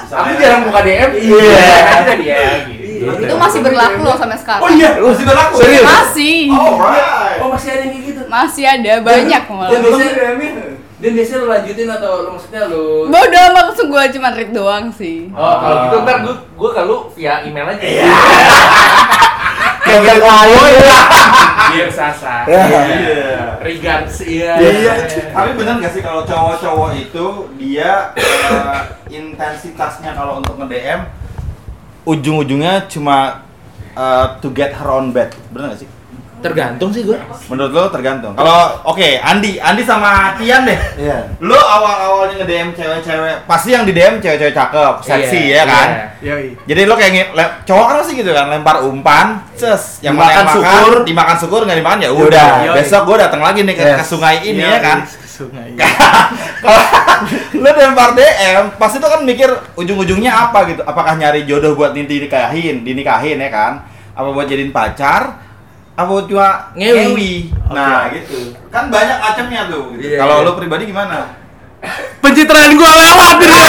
Aku 0.08 0.30
jarang 0.40 0.64
buka 0.66 0.80
DM. 0.82 1.10
Iya. 1.14 1.68
Ada 2.02 2.12
dia 2.18 2.42
gitu. 2.98 3.22
itu 3.24 3.34
masih 3.38 3.60
berlaku 3.62 4.00
loh 4.02 4.16
sampai 4.18 4.38
sekarang 4.38 4.62
Oh 4.66 4.70
iya, 4.70 4.90
masih 4.98 5.24
berlaku. 5.24 5.54
Serius? 5.62 5.84
masih 5.86 6.38
Oh, 6.50 6.74
right. 6.82 7.38
Oh 7.38 7.48
masih 7.54 7.68
ada 7.70 7.80
yang 7.80 7.92
kayak 7.94 8.04
gitu. 8.04 8.20
masih 8.26 8.64
ada 8.66 8.92
banyak 9.00 9.42
Dan 9.46 9.54
malah 9.54 9.70
biasanya 9.78 10.12
dan 10.98 11.14
biasanya 11.14 11.38
lo 11.38 11.46
lanjutin 11.46 11.86
atau 11.86 12.12
lo 12.26 12.28
maksudnya 12.34 12.62
lo 12.66 13.06
bodoh 13.06 13.42
amat 13.54 13.64
maksud 13.70 13.86
gue 13.86 14.02
cuma 14.18 14.28
read 14.34 14.50
doang 14.50 14.90
sih 14.90 15.30
Oh, 15.30 15.54
kalau 15.62 15.76
gitu 15.86 15.96
ntar 16.02 16.16
gue 16.26 16.34
gue 16.34 16.70
ke 16.74 16.82
lu 16.82 16.96
via 17.14 17.34
email 17.46 17.70
aja. 17.70 17.86
Kayak 19.88 20.20
lain. 20.20 20.84
biar 21.68 21.88
sasa. 21.88 22.44
Iya. 22.44 23.56
Regards 23.62 24.20
iya. 24.20 24.52
Iya, 24.60 24.94
tapi 25.32 25.56
benar 25.56 25.80
nggak 25.80 25.92
sih 25.94 26.02
kalau 26.04 26.28
cowok-cowok 26.28 26.90
itu 26.92 27.26
dia 27.56 28.12
eh, 28.12 28.78
intensitasnya 29.08 30.12
kalau 30.12 30.44
untuk 30.44 30.60
nge-DM 30.60 31.08
ujung-ujungnya 32.08 32.88
cuma 32.88 33.44
eh, 33.92 34.26
to 34.40 34.48
get 34.50 34.72
her 34.72 34.88
on 34.88 35.12
bed. 35.12 35.28
Benar 35.50 35.70
nggak 35.70 35.80
sih? 35.84 35.88
Tergantung 36.38 36.94
sih 36.94 37.02
gue. 37.02 37.18
Menurut 37.50 37.74
lo 37.74 37.90
tergantung. 37.90 38.30
Kalau 38.32 38.86
oke, 38.86 39.02
Andi, 39.18 39.58
Andi 39.58 39.82
sama 39.82 40.38
Tian 40.38 40.62
deh. 40.62 40.78
Iya. 40.94 41.34
Lo 41.42 41.58
awal-awalnya 41.58 42.38
nge-DM 42.38 42.78
cewek-cewek, 42.78 43.42
pasti 43.42 43.74
yang 43.74 43.82
di 43.82 43.90
DM 43.90 44.22
cewek-cewek 44.22 44.54
cakep, 44.54 44.94
seksi 45.02 45.34
Iya, 45.50 45.56
ya 45.56 45.64
kan? 45.66 45.88
iya. 45.90 46.06
Yoi. 46.30 46.48
Jadi 46.62 46.80
lo 46.86 46.94
kayak 46.94 47.10
nge- 47.12 47.30
cowok 47.66 47.84
kan 47.84 47.94
pasti 47.98 48.12
gitu 48.14 48.30
kan, 48.30 48.46
lempar 48.48 48.86
umpan, 48.86 49.26
ces, 49.52 49.98
yang 49.98 50.14
Dimakan 50.14 50.22
mana 50.22 50.30
yang 50.32 50.46
makan, 50.46 50.54
syukur. 50.54 50.94
dimakan 51.02 51.36
syukur 51.36 51.60
nggak 51.66 51.78
dimakan 51.82 51.98
ya 51.98 52.10
udah. 52.14 52.48
Besok 52.72 53.02
gue 53.04 53.16
datang 53.18 53.42
lagi 53.42 53.60
nih 53.60 53.74
ke, 53.74 53.82
Yes. 53.82 53.98
ke 53.98 54.04
sungai 54.06 54.36
ini 54.40 54.62
Yoi. 54.62 54.70
ya 54.70 54.78
kan. 54.78 54.98
Sungai. 55.38 55.70
Kalau 56.62 56.82
lu 57.54 57.70
lempar 57.70 58.18
DM, 58.18 58.74
pasti 58.74 58.98
tuh 58.98 59.06
kan 59.06 59.22
mikir 59.22 59.46
ujung-ujungnya 59.78 60.34
apa 60.34 60.66
gitu. 60.74 60.82
Apakah 60.82 61.14
nyari 61.14 61.46
jodoh 61.46 61.78
buat 61.78 61.94
dinikahin, 61.94 62.82
dinikahin 62.82 63.38
ya 63.38 63.50
kan? 63.50 63.72
Apa 64.18 64.34
buat 64.34 64.50
jadiin 64.50 64.74
pacar? 64.74 65.38
Apa 65.94 66.10
buat 66.10 66.26
cuma 66.26 66.74
Ngewi. 66.74 66.98
ngewi? 67.10 67.32
Nah, 67.70 68.10
gitu. 68.10 68.54
Kan 68.70 68.90
banyak 68.90 69.18
macamnya 69.18 69.70
tuh. 69.70 69.94
Gitu. 69.94 70.14
Iya, 70.14 70.18
Kalau 70.26 70.36
iya. 70.42 70.46
lu 70.46 70.52
pribadi 70.58 70.84
gimana? 70.90 71.38
Pencitraan 72.18 72.74
gua 72.74 72.90
lewat 72.90 73.36
gitu. 73.38 73.54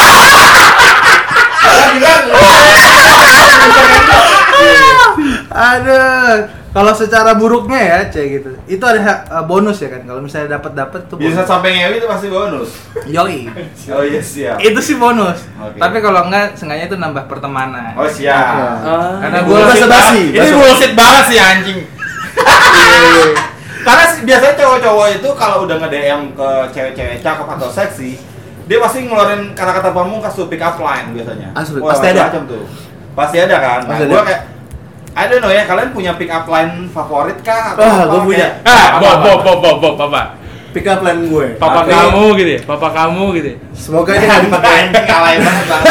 Aduh, 5.49 6.58
kalau 6.69 6.93
secara 6.93 7.33
buruknya 7.33 7.81
ya, 7.81 7.97
cek 8.13 8.25
gitu. 8.29 8.51
Itu 8.69 8.85
ada 8.85 9.25
uh, 9.25 9.41
bonus 9.41 9.81
ya 9.81 9.89
kan. 9.89 10.05
Kalau 10.05 10.21
misalnya 10.21 10.61
dapat 10.61 10.77
dapat 10.77 11.01
tuh 11.09 11.17
Bisa 11.17 11.41
sampai 11.41 11.73
ngewi 11.73 11.97
itu 11.97 12.05
pasti 12.05 12.27
bonus. 12.29 12.69
Yoi. 13.09 13.49
Oh 13.97 14.05
iya 14.05 14.21
siap. 14.21 14.61
Itu 14.61 14.77
sih 14.77 15.01
bonus. 15.01 15.49
Oke. 15.57 15.81
Tapi 15.81 15.97
kalau 15.97 16.29
enggak, 16.29 16.53
sengaja 16.53 16.85
itu 16.85 16.97
nambah 17.01 17.25
pertemanan. 17.25 17.97
Oh 17.97 18.05
siap. 18.05 18.85
Karena 19.17 19.41
Ini 19.41 19.47
gua 19.49 19.57
bullshit 19.65 19.89
basa-basi, 19.89 20.23
banget. 20.29 20.45
Ini 20.45 20.49
bullshit 20.53 20.93
banget 20.93 21.23
sih 21.25 21.38
anjing. 21.41 21.79
Karena 23.89 24.03
biasanya 24.21 24.53
cowok-cowok 24.59 25.07
itu 25.17 25.29
kalau 25.33 25.57
udah 25.65 25.75
nge-DM 25.81 26.21
ke 26.38 26.49
cewek-cewek 26.69 27.17
cakep 27.25 27.47
atau 27.49 27.67
seksi, 27.73 28.11
dia 28.69 28.77
pasti 28.77 29.09
ngeluarin 29.09 29.57
kata-kata 29.57 29.89
pamungkas 29.89 30.38
tuh 30.38 30.45
pick 30.45 30.61
up 30.61 30.77
line 30.77 31.17
biasanya. 31.17 31.49
Asli, 31.57 31.81
Wah, 31.81 31.97
pasti 31.97 32.13
ada. 32.13 32.29
macam-macam 32.29 32.43
tuh. 32.45 32.63
Pasti 33.17 33.38
ada 33.41 33.57
kan. 33.57 33.79
Nah, 33.89 33.97
gua 34.05 34.21
kayak 34.21 34.58
I 35.11 35.23
don't 35.27 35.41
know 35.41 35.49
ya, 35.49 35.65
kalian 35.65 35.89
punya 35.91 36.13
pick 36.15 36.29
up 36.29 36.45
line 36.45 36.87
favorit 36.87 37.41
kah? 37.41 37.73
Atau 37.73 37.83
apa? 37.83 38.03
gua 38.07 38.21
punya. 38.23 38.47
Ah, 38.63 38.97
Bob? 38.97 39.17
Bob, 39.19 39.39
Bob, 39.43 39.57
Bob, 39.59 39.77
Bob, 39.81 39.95
papa. 39.97 40.37
Pick 40.69 40.85
up 40.85 41.01
line 41.01 41.25
gue. 41.25 41.57
Papa 41.57 41.81
Tapi- 41.81 41.91
kamu 41.91 42.23
gitu 42.37 42.49
ya, 42.53 42.61
papa 42.61 42.87
kamu 42.93 43.23
gitu 43.35 43.47
ya. 43.51 43.57
Semoga 43.73 44.11
ini 44.13 44.25
nggak 44.29 44.41
dipakai. 44.45 44.81
Alay 45.01 45.35
banget 45.41 45.65
Bang. 45.65 45.83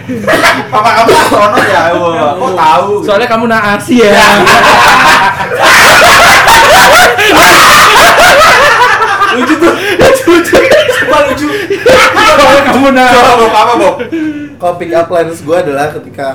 Papa 0.72 0.90
kamu 0.94 1.10
astronot 1.16 1.64
ya? 1.64 1.82
Wah, 1.96 2.32
kok 2.36 2.52
tahu? 2.54 2.90
Soalnya 3.02 3.28
kamu 3.28 3.44
naas 3.48 3.84
ya. 3.88 4.12
lucu 9.32 9.54
tuh, 9.56 9.72
lucu 9.96 10.24
lucu. 10.28 10.56
Sumpah 10.92 11.20
lucu. 11.26 11.48
Soalnya 12.28 12.62
kamu 12.68 12.76
Coba 12.76 12.90
naas. 12.92 13.16
Bob, 13.32 13.48
apa 13.50 13.72
Bob? 13.80 13.94
Kalau 14.60 14.74
pick 14.76 14.92
up 14.92 15.08
lines 15.08 15.40
gue 15.40 15.56
adalah 15.56 15.88
ketika 15.90 16.26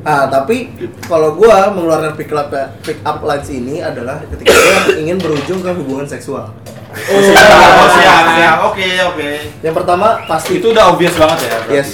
Ah, 0.00 0.24
tapi 0.32 0.72
kalau 1.04 1.36
gue 1.36 1.44
mengeluarkan 1.48 2.16
pick 2.16 2.32
up 2.32 2.48
pick 2.80 2.96
up 3.04 3.20
lines 3.20 3.52
ini 3.52 3.84
adalah 3.84 4.24
ketika 4.32 4.48
gue 4.48 5.04
ingin 5.04 5.20
berujung 5.20 5.60
ke 5.60 5.70
hubungan 5.76 6.08
seksual. 6.08 6.56
Oh, 6.90 7.20
siap, 7.22 7.46
oh, 7.84 7.88
siap, 7.94 8.24
siap. 8.34 8.56
Oke, 8.66 8.88
oke. 9.12 9.28
Yang 9.62 9.74
pertama 9.76 10.24
pasti 10.26 10.58
Itu 10.58 10.72
udah 10.74 10.90
obvious 10.90 11.14
banget 11.14 11.38
ya. 11.46 11.48
berarti. 11.62 11.74
yes. 11.76 11.90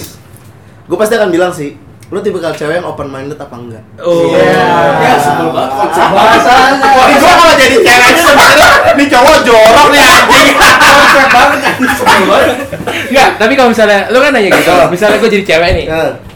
Gue 0.86 0.96
pasti 0.96 1.14
akan 1.18 1.28
bilang 1.34 1.50
sih, 1.50 1.75
lu 2.06 2.22
tipikal 2.22 2.54
cewek 2.54 2.78
yang 2.78 2.86
open 2.86 3.10
minded 3.10 3.34
apa 3.34 3.50
enggak? 3.58 3.82
Oh. 3.98 4.30
Ya, 4.30 5.18
sebel 5.18 5.50
banget 5.50 5.72
konsep 5.75 6.06
bahasanya. 6.06 6.86
Wah, 6.86 7.06
gua 7.10 7.32
kalau 7.34 7.54
jadi 7.58 7.76
ceweknya 7.82 8.22
sebenarnya 8.22 8.68
ini 8.94 9.04
cowok 9.10 9.36
jorok 9.42 9.86
nih 9.90 10.00
anjing. 10.06 10.54
Konsep 10.54 11.28
banget 11.34 11.58
kan. 11.66 11.75
Sebel 11.82 12.22
banget. 12.30 12.56
Enggak, 13.10 13.28
tapi 13.42 13.52
kalau 13.58 13.70
misalnya 13.75 14.00
lu 14.14 14.18
kan 14.22 14.30
nanya 14.30 14.50
gitu, 14.54 14.72
misalnya 14.86 15.16
gue 15.18 15.30
jadi 15.34 15.44
cewek 15.50 15.70
nih. 15.75 15.86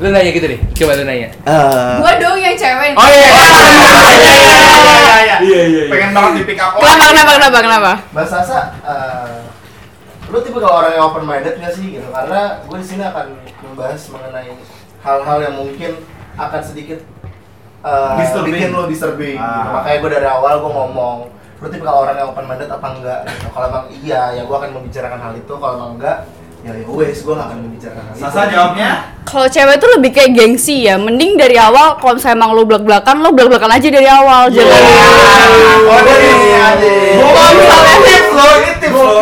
Lu 0.02 0.06
nanya 0.10 0.30
gitu 0.34 0.46
deh, 0.50 0.58
coba 0.58 0.92
lu 0.98 1.04
nanya. 1.06 1.28
Eh, 1.46 1.94
Gua 2.02 2.12
dong 2.18 2.36
yang 2.42 2.56
cewek. 2.58 2.90
Oh 2.98 3.06
iya. 3.06 3.30
Iya, 3.30 3.38
iya, 4.10 5.18
iya. 5.22 5.36
Iya, 5.40 5.60
iya. 5.70 5.82
Pengen 5.86 6.10
banget 6.10 6.32
di 6.34 6.42
pick 6.50 6.58
up 6.58 6.74
Kenapa 6.76 7.04
kenapa 7.14 7.30
kenapa 7.38 7.58
kenapa? 7.62 7.92
Mbak 8.10 8.26
Sasa, 8.26 8.58
eh, 8.82 9.38
lu 10.30 10.38
tipe 10.42 10.58
kalau 10.58 10.82
orang 10.82 10.92
yang 10.98 11.04
open 11.06 11.22
minded 11.22 11.54
gak 11.62 11.70
sih 11.70 11.94
gitu? 11.94 12.06
Karena 12.10 12.58
gue 12.66 12.76
di 12.76 12.86
sini 12.86 13.02
akan 13.06 13.26
membahas 13.62 14.00
mengenai 14.10 14.50
hal-hal 15.00 15.38
yang 15.40 15.54
mungkin 15.54 15.90
akan 16.34 16.60
sedikit 16.60 17.00
eh, 17.80 18.14
Disturbing. 18.18 18.52
bikin 18.54 18.68
lo 18.70 18.84
disturbing. 18.86 19.36
Ah. 19.36 19.48
Gitu. 19.58 19.68
Makanya 19.72 19.96
gue 19.98 20.10
dari 20.12 20.28
awal 20.28 20.54
gue 20.58 20.70
ngomong, 20.70 21.16
lu 21.58 21.66
tipe 21.66 21.80
kalau 21.80 22.04
orang 22.04 22.16
yang 22.16 22.28
open 22.28 22.44
minded 22.44 22.68
apa 22.68 22.86
enggak? 22.90 23.20
Gitu. 23.26 23.46
Kalau 23.48 23.66
emang 23.66 23.84
iya, 23.94 24.20
ya 24.32 24.42
gue 24.42 24.52
akan 24.54 24.70
membicarakan 24.72 25.18
hal 25.18 25.32
itu. 25.34 25.52
Kalau 25.52 25.72
emang 25.74 25.92
enggak, 25.96 26.16
ya 26.60 26.72
ya 26.72 26.84
wes 26.86 27.18
gue 27.18 27.32
gak 27.32 27.46
akan 27.46 27.58
membicarakan 27.62 28.02
hal 28.02 28.12
itu. 28.12 28.22
Sasa 28.22 28.40
jawabnya. 28.46 28.90
Kalau 29.22 29.46
cewek 29.46 29.76
tuh 29.78 29.90
lebih 29.94 30.10
kayak 30.10 30.30
gengsi 30.34 30.84
ya. 30.84 30.96
Mending 30.96 31.36
dari 31.36 31.56
awal 31.56 31.96
kalau 31.96 32.16
misalnya 32.16 32.36
emang 32.36 32.52
lo 32.52 32.62
belak-belakan, 32.64 33.16
lo 33.18 33.30
belak-belakan 33.30 33.70
aja 33.72 33.88
dari 33.88 34.08
awal. 34.08 34.42
Jangan 34.48 34.80
Oh, 35.80 36.00
dari 36.02 36.26
ini 36.26 36.50
aja. 36.52 36.92
Kalau 37.16 37.52
misalnya 37.54 37.96
tips 38.02 38.30
lo, 38.30 38.46
ini 38.54 38.72
tips 38.76 38.94
lo. 38.94 39.12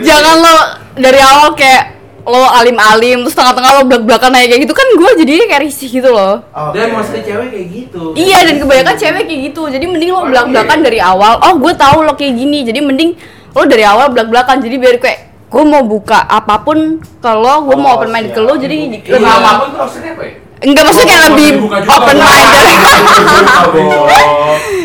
jangan 0.00 0.36
lo 0.38 0.56
dari 0.96 1.20
awal 1.20 1.48
kayak 1.54 1.97
lo 2.28 2.44
alim-alim 2.52 3.24
terus 3.24 3.32
tengah-tengah 3.32 3.70
lo 3.72 3.82
belak-belakan 3.82 4.30
aja 4.34 4.46
kayak 4.46 4.62
gitu 4.62 4.74
kan 4.74 4.84
gue 4.92 5.10
jadi 5.18 5.32
kayak 5.46 5.62
risih 5.64 5.88
gitu 5.90 6.08
loh. 6.08 6.44
Oke. 6.46 6.76
Dan 6.76 6.92
mostly 6.92 7.20
cewek 7.20 7.48
kayak 7.48 7.66
gitu. 7.70 8.02
Iya 8.12 8.38
dan 8.44 8.54
kebanyakan 8.58 8.94
cewek 8.94 9.22
kayak 9.24 9.40
gitu. 9.48 9.62
Jadi 9.66 9.84
mending 9.84 10.10
lo 10.10 10.20
belak-belakan 10.22 10.78
dari 10.80 10.98
awal. 10.98 11.40
Oh 11.40 11.56
gue 11.56 11.72
tahu 11.74 12.02
lo 12.02 12.12
kayak 12.12 12.34
gini. 12.34 12.62
Jadi 12.62 12.78
mending 12.78 13.16
lo 13.50 13.62
dari 13.64 13.82
awal 13.82 14.08
belak-belakan. 14.08 14.60
Jadi 14.60 14.76
biar 14.76 14.96
kayak 14.98 15.18
gue 15.48 15.64
mau 15.64 15.80
buka 15.80 16.20
apa 16.22 16.60
pun 16.60 16.78
kalau 17.18 17.64
gue 17.64 17.72
mau 17.74 17.88
Oh, 17.88 17.96
open 17.96 18.12
minded 18.12 18.30
siap. 18.30 18.36
ke 18.36 18.40
lo 18.42 18.54
jadi 18.54 18.76
Iya, 18.76 19.08
lebih 19.10 19.24
apa 19.24 19.50
pun 19.56 19.66
tuh 19.66 19.80
maksudnya 19.80 20.12
apa 20.12 20.22
ya? 20.22 20.32
enggak 20.58 20.84
maksudnya 20.84 21.06
kayak 21.10 21.24
lebih 21.24 21.48
open 21.88 22.16
minded. 22.18 22.64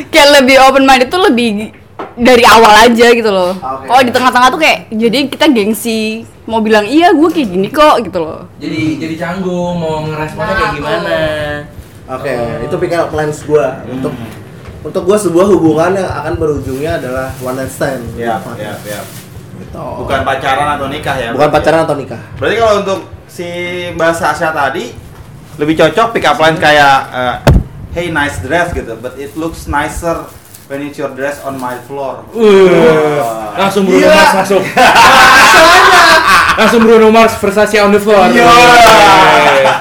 kayak 0.08 0.30
lebih 0.34 0.56
open 0.62 0.84
minded 0.84 1.10
tuh 1.10 1.22
lebih 1.22 1.50
dari 2.14 2.44
awal 2.46 2.74
aja 2.90 3.08
gitu 3.14 3.30
loh. 3.30 3.54
Oke. 3.58 3.86
Kalau 3.90 4.02
di 4.06 4.12
tengah-tengah 4.14 4.50
tuh 4.54 4.62
kayak 4.62 4.80
jadi 4.94 5.18
kita 5.30 5.46
gengsi 5.50 6.26
mau 6.44 6.60
bilang 6.60 6.84
iya 6.84 7.16
gue 7.16 7.30
kayak 7.32 7.50
gini 7.50 7.68
kok 7.72 8.04
gitu 8.06 8.20
loh. 8.22 8.46
Jadi 8.60 9.00
jadi 9.00 9.16
canggung 9.18 9.80
mau 9.80 10.04
ngeresponnya 10.06 10.54
kayak 10.54 10.72
Nah, 10.74 10.78
gimana. 10.78 11.20
Oke, 12.04 12.34
itu 12.68 12.76
pick 12.84 12.94
up 12.94 13.16
lines 13.16 13.40
gue 13.42 13.66
untuk 13.88 14.14
untuk 14.84 15.02
gue 15.08 15.18
sebuah 15.18 15.48
hubungan 15.56 15.96
yang 15.96 16.12
akan 16.12 16.34
berujungnya 16.36 17.00
adalah 17.00 17.32
one 17.40 17.56
night 17.56 17.72
stand. 17.72 18.04
Ya, 18.20 18.44
ya, 18.60 18.76
ya. 18.84 19.02
Gitu. 19.56 19.80
Bukan 19.80 20.20
pacaran 20.28 20.76
atau 20.76 20.88
nikah 20.92 21.16
ya. 21.16 21.30
Bukan 21.32 21.48
berarti 21.48 21.56
ya? 21.56 21.56
pacaran 21.56 21.82
atau 21.88 21.96
nikah. 21.96 22.22
Berarti 22.36 22.56
kalau 22.60 22.74
untuk 22.84 23.00
si 23.32 23.48
Mbak 23.96 24.14
Sasha 24.14 24.52
tadi 24.52 24.92
lebih 25.56 25.80
cocok 25.80 26.08
pick 26.12 26.26
up 26.28 26.38
line 26.42 26.60
kayak 26.60 26.98
eh, 27.16 27.36
hey 27.96 28.08
nice 28.12 28.44
dress 28.44 28.76
gitu, 28.76 29.00
but 29.00 29.16
it 29.16 29.32
looks 29.40 29.70
nicer 29.72 30.28
when 30.68 30.80
it's 30.82 30.98
your 30.98 31.12
dress 31.12 31.44
on 31.44 31.60
my 31.60 31.76
floor. 31.84 32.24
Uh, 32.32 32.40
Wah. 32.40 33.60
langsung 33.60 33.84
Bruno 33.84 34.00
Gila. 34.08 34.16
Mars 34.16 34.34
masuk. 34.44 34.62
langsung 36.60 36.82
Bruno 36.86 37.08
Mars 37.12 37.34
Versace 37.38 37.78
on 37.82 37.92
the 37.92 38.00
floor. 38.00 38.30
Iya. 38.32 38.46
Iya. 38.46 39.74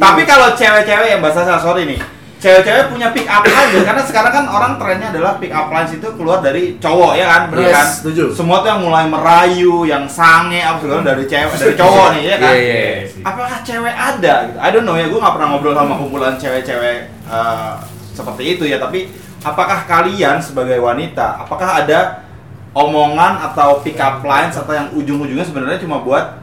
Tapi 0.00 0.22
kalau 0.24 0.56
cewek-cewek 0.56 1.08
yang 1.12 1.20
Mbak 1.20 1.32
Sasha 1.34 1.60
sorry 1.60 1.84
nih, 1.84 2.00
cewek-cewek 2.40 2.88
punya 2.88 3.12
pick 3.12 3.28
up 3.28 3.44
line 3.44 3.68
gitu. 3.68 3.84
karena 3.84 4.00
sekarang 4.00 4.32
kan 4.32 4.44
orang 4.48 4.72
trennya 4.80 5.12
adalah 5.12 5.36
pick 5.36 5.52
up 5.52 5.68
lines 5.68 5.92
itu 5.92 6.08
keluar 6.16 6.40
dari 6.40 6.80
cowok 6.80 7.12
ya 7.20 7.26
kan, 7.28 7.42
bener 7.52 7.68
Yes, 7.68 7.76
kan? 7.76 7.86
setuju. 8.00 8.24
Semua 8.32 8.64
tuh 8.64 8.72
yang 8.72 8.80
mulai 8.80 9.04
merayu, 9.04 9.84
yang 9.84 10.08
sange 10.08 10.64
apa 10.64 10.80
segala 10.80 11.04
dari 11.04 11.28
cewek, 11.28 11.52
dari 11.52 11.76
cowok 11.76 12.06
nih 12.16 12.22
ya 12.24 12.36
kan. 12.40 12.52
Iya, 12.56 12.64
iya, 12.64 12.78
iya. 12.80 13.00
Apakah 13.20 13.58
cewek 13.60 13.94
ada 13.94 14.34
gitu? 14.48 14.56
I 14.56 14.68
don't 14.72 14.86
know 14.88 14.96
ya, 14.96 15.06
gue 15.06 15.20
nggak 15.20 15.34
pernah 15.36 15.48
ngobrol 15.52 15.74
sama 15.76 15.94
kumpulan 16.00 16.34
cewek-cewek 16.40 16.98
eh, 17.28 17.72
seperti 18.16 18.42
itu 18.56 18.64
ya. 18.64 18.80
Tapi 18.80 19.00
apakah 19.40 19.88
kalian 19.88 20.36
sebagai 20.40 20.78
wanita, 20.80 21.44
apakah 21.44 21.84
ada 21.84 22.24
omongan 22.76 23.50
atau 23.50 23.82
pick 23.82 23.98
up 23.98 24.22
lines 24.22 24.54
atau 24.54 24.72
yang 24.76 24.88
ujung-ujungnya 24.94 25.42
sebenarnya 25.42 25.82
cuma 25.82 26.04
buat 26.04 26.38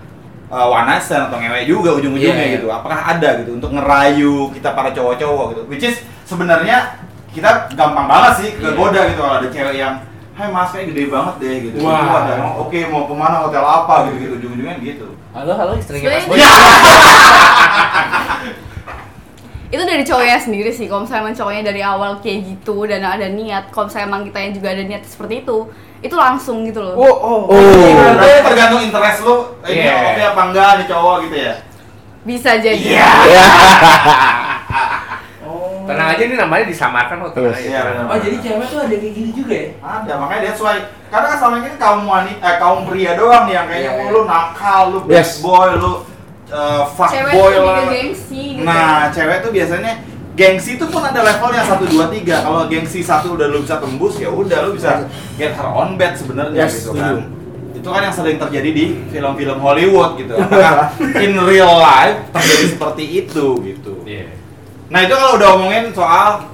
uh, 0.52 0.68
stand 1.00 1.32
atau 1.32 1.40
ngewe 1.40 1.64
juga 1.64 1.96
ujung-ujungnya 1.96 2.36
Iya, 2.36 2.48
iya. 2.52 2.56
gitu. 2.60 2.68
Apakah 2.68 3.16
ada 3.16 3.30
gitu 3.44 3.56
untuk 3.56 3.72
ngerayu 3.72 4.52
kita 4.52 4.76
para 4.76 4.92
cowok-cowok 4.92 5.46
gitu. 5.56 5.62
Which 5.72 5.86
is 5.88 6.04
sebenarnya 6.28 7.00
kita 7.32 7.70
gampang 7.78 8.10
banget 8.10 8.34
sih 8.44 8.50
kegoda 8.58 9.08
gitu 9.14 9.22
kalau 9.22 9.38
ada 9.40 9.48
cewek 9.48 9.78
yang 9.78 9.96
Hai 10.38 10.54
mas, 10.54 10.70
kayak 10.70 10.94
gede 10.94 11.10
banget 11.10 11.36
deh 11.42 11.56
gitu. 11.66 11.82
Wah. 11.82 12.22
Ada 12.22 12.38
yang, 12.38 12.62
Oke, 12.62 12.86
mau 12.94 13.10
ke 13.10 13.14
mana 13.18 13.42
hotel 13.42 13.66
apa 13.66 14.06
gitu 14.06 14.22
gitu 14.22 14.34
ujung-ujungnya 14.38 14.78
gitu. 14.86 15.18
Halo, 15.34 15.58
halo 15.58 15.74
istrinya 15.82 16.14
Mas 16.14 16.30
Boy. 16.30 16.38
Itu 19.68 19.84
dari 19.84 20.04
cowoknya 20.08 20.40
sendiri 20.40 20.72
sih 20.72 20.88
kalau 20.88 21.04
misalnya 21.04 21.28
emang 21.28 21.36
cowoknya 21.36 21.64
dari 21.68 21.82
awal 21.84 22.12
kayak 22.24 22.40
gitu 22.48 22.88
dan 22.88 23.04
ada 23.04 23.28
niat 23.28 23.68
kalau 23.68 23.92
misalnya 23.92 24.08
emang 24.08 24.22
kita 24.24 24.40
juga 24.56 24.68
ada 24.72 24.84
niat 24.84 25.04
seperti 25.04 25.44
itu 25.44 25.58
itu 26.00 26.16
langsung 26.16 26.64
gitu 26.64 26.80
loh 26.80 26.96
oh. 26.96 27.52
Berarti 27.52 28.48
tergantung 28.48 28.82
interest 28.86 29.20
lu, 29.26 29.36
ini 29.66 29.82
Iya. 29.82 29.96
oke 30.14 30.24
apa 30.30 30.42
enggak 30.48 30.70
nih 30.80 30.86
cowok 30.88 31.16
gitu 31.28 31.38
ya. 31.42 31.54
bisa 32.24 32.52
jadi 32.60 32.80
Iya. 32.80 33.10
Tenang 35.88 36.08
aja 36.12 36.20
ini 36.20 36.36
namanya 36.36 36.68
disamarkan 36.68 37.24
kok 37.24 37.32
tenang 37.32 37.56
aja. 37.56 37.64
Iya, 37.64 37.80
benar. 37.88 38.04
Oh 38.12 38.18
jadi 38.20 38.38
cewek 38.44 38.66
tuh 38.68 38.80
ada 38.84 38.96
kayak 39.00 39.14
gini 39.16 39.32
juga 39.32 39.56
ya? 39.56 39.68
Ada, 39.80 40.14
makanya 40.20 40.42
that's 40.44 40.60
why 40.60 40.76
karena 41.08 41.26
kan 41.32 41.38
selama 41.40 41.56
ini 41.64 41.70
kaum 41.80 42.02
wanita 42.04 42.44
eh, 42.44 42.56
kaum 42.60 42.80
pria 42.84 43.12
doang 43.16 43.44
nih 43.48 43.54
yang 43.56 43.66
kayaknya 43.72 43.88
Iya, 43.88 43.96
oh, 43.96 44.04
iya. 44.04 44.12
lu 44.12 44.22
nakal, 44.28 44.82
lu 44.92 45.00
bad 45.08 45.16
Yes. 45.16 45.40
boy, 45.40 45.70
lu 45.80 45.92
uh, 46.50 46.84
fuck 46.88 47.10
cewek 47.10 47.34
boy 47.34 47.52
tuh 47.52 47.64
lah. 47.64 47.88
gengsi 47.88 48.42
gitu 48.56 48.64
Nah, 48.64 49.10
cewek 49.10 49.38
tuh 49.40 49.52
biasanya 49.52 49.94
gengsi 50.34 50.72
itu 50.76 50.86
pun 50.86 51.02
ada 51.02 51.20
levelnya 51.20 51.62
1 51.62 51.82
2 51.82 52.14
3. 52.24 52.46
Kalau 52.46 52.62
gengsi 52.68 53.00
satu 53.02 53.34
udah 53.34 53.48
lu 53.48 53.62
bisa 53.62 53.78
tembus 53.78 54.16
ya 54.16 54.30
udah 54.30 54.58
lu 54.64 54.74
bisa 54.74 55.06
get 55.36 55.52
her 55.52 55.66
on 55.66 55.96
bed 55.96 56.14
sebenarnya 56.14 56.64
Yes, 56.64 56.84
gitu 56.84 56.94
kan. 56.94 57.34
itu 57.74 57.88
kan 57.88 58.02
yang 58.02 58.12
sering 58.12 58.38
terjadi 58.38 58.70
di 58.70 58.86
film-film 59.08 59.58
Hollywood 59.58 60.18
gitu. 60.18 60.34
Apakah 60.34 60.94
in 61.26 61.38
real 61.40 61.74
life 61.74 62.26
terjadi 62.32 62.66
seperti 62.70 63.04
itu 63.20 63.46
gitu. 63.64 63.94
Iya. 64.04 64.34
Nah 64.88 65.04
itu 65.04 65.14
kalau 65.14 65.34
udah 65.36 65.48
ngomongin 65.54 65.84
soal 65.92 66.46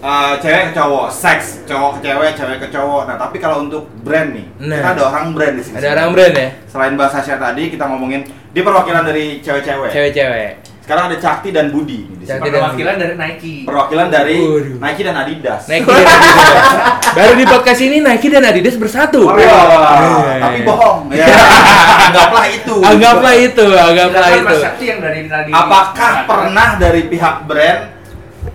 uh, 0.00 0.32
cewek 0.40 0.62
ke 0.70 0.72
cowok, 0.76 1.06
seks 1.12 1.64
cowok 1.68 2.00
ke 2.00 2.08
cewek, 2.08 2.30
cewek 2.36 2.58
ke 2.60 2.68
cowok. 2.72 3.02
Nah 3.08 3.16
tapi 3.16 3.36
kalau 3.38 3.64
untuk 3.64 3.84
brand 4.02 4.32
nih, 4.32 4.46
Nah. 4.60 4.76
kita 4.80 4.88
ada 4.96 5.02
orang 5.12 5.26
brand 5.36 5.54
di 5.56 5.62
sini. 5.64 5.76
Ada 5.76 5.88
orang 5.96 6.10
brand 6.16 6.34
ya? 6.34 6.48
Selain 6.66 6.94
bahasa 6.96 7.20
Sasha 7.20 7.36
tadi, 7.36 7.68
kita 7.68 7.84
ngomongin 7.86 8.24
di 8.50 8.60
perwakilan 8.60 9.04
dari 9.04 9.38
cewek-cewek. 9.44 9.90
Cewek-cewek. 9.92 10.52
Sekarang 10.80 11.06
ada 11.06 11.22
Cakti 11.22 11.54
dan 11.54 11.70
Budi 11.70 12.02
nih 12.02 12.16
di 12.18 12.24
sini. 12.26 12.34
Cakti 12.34 12.48
dan 12.50 12.60
Perwakilan 12.66 12.94
dari 12.98 13.14
Nike. 13.14 13.54
Perwakilan 13.62 14.06
dari 14.10 14.36
Waduh. 14.42 14.76
Nike 14.82 15.02
dan 15.06 15.16
Adidas. 15.22 15.62
Nike 15.70 15.86
dan 15.86 16.02
Adidas. 16.02 16.66
Baru 17.14 17.32
di 17.38 17.46
podcast 17.46 17.80
ini 17.86 17.96
Nike 18.02 18.26
dan 18.26 18.42
Adidas 18.42 18.74
bersatu. 18.74 19.22
Oh, 19.30 19.38
iya. 19.38 19.46
Iya. 19.46 20.34
tapi 20.42 20.58
bohong. 20.66 21.00
Ya. 21.14 21.26
Anggaplah 22.10 22.46
itu. 22.50 22.74
Anggaplah 22.82 23.34
itu, 23.38 23.66
anggaplah 23.70 24.26
Silakan 24.26 24.42
itu. 24.42 24.46
Mas 24.50 24.62
Sakti 24.66 24.84
yang 24.90 24.98
dari 24.98 25.20
tadi. 25.30 25.50
Apakah 25.54 26.12
pernah 26.26 26.68
dari 26.74 27.02
pihak 27.06 27.36
brand 27.46 27.80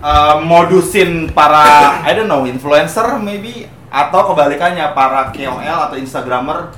uh, 0.02 0.42
modusin 0.42 1.30
para 1.30 1.98
I 2.02 2.14
don't 2.14 2.30
know 2.30 2.44
influencer 2.46 3.18
maybe 3.22 3.66
atau 3.90 4.32
kebalikannya 4.34 4.92
para 4.92 5.30
KOL 5.32 5.78
atau 5.90 5.96
Instagramer 5.96 6.74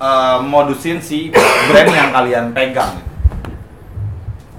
uh, 0.00 0.38
modusin 0.42 0.98
si 1.02 1.30
brand 1.68 1.90
yang 1.92 2.10
kalian 2.10 2.44
pegang? 2.56 2.98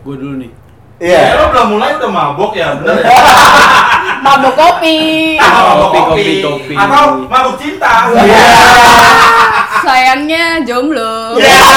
Gue 0.05 0.15
dulu 0.15 0.36
nih. 0.39 0.51
Iya. 1.00 1.39
lo 1.39 1.55
belum 1.55 1.67
mulai 1.79 1.96
udah 1.96 2.12
mabok 2.12 2.51
ya, 2.60 2.75
bener 2.75 3.08
ya? 3.08 3.08
Mabok 4.25 4.51
kopi. 4.51 5.39
Ah, 5.39 5.72
mabok 5.72 5.89
Kopi, 5.96 6.03
kopi, 6.12 6.34
kopi. 6.43 6.74
Atau 6.75 7.24
mabuk 7.24 7.55
cinta? 7.55 8.12
Iya. 8.19 8.48
Sayangnya 9.81 10.62
jomblo. 10.63 11.36
Iya. 11.36 11.69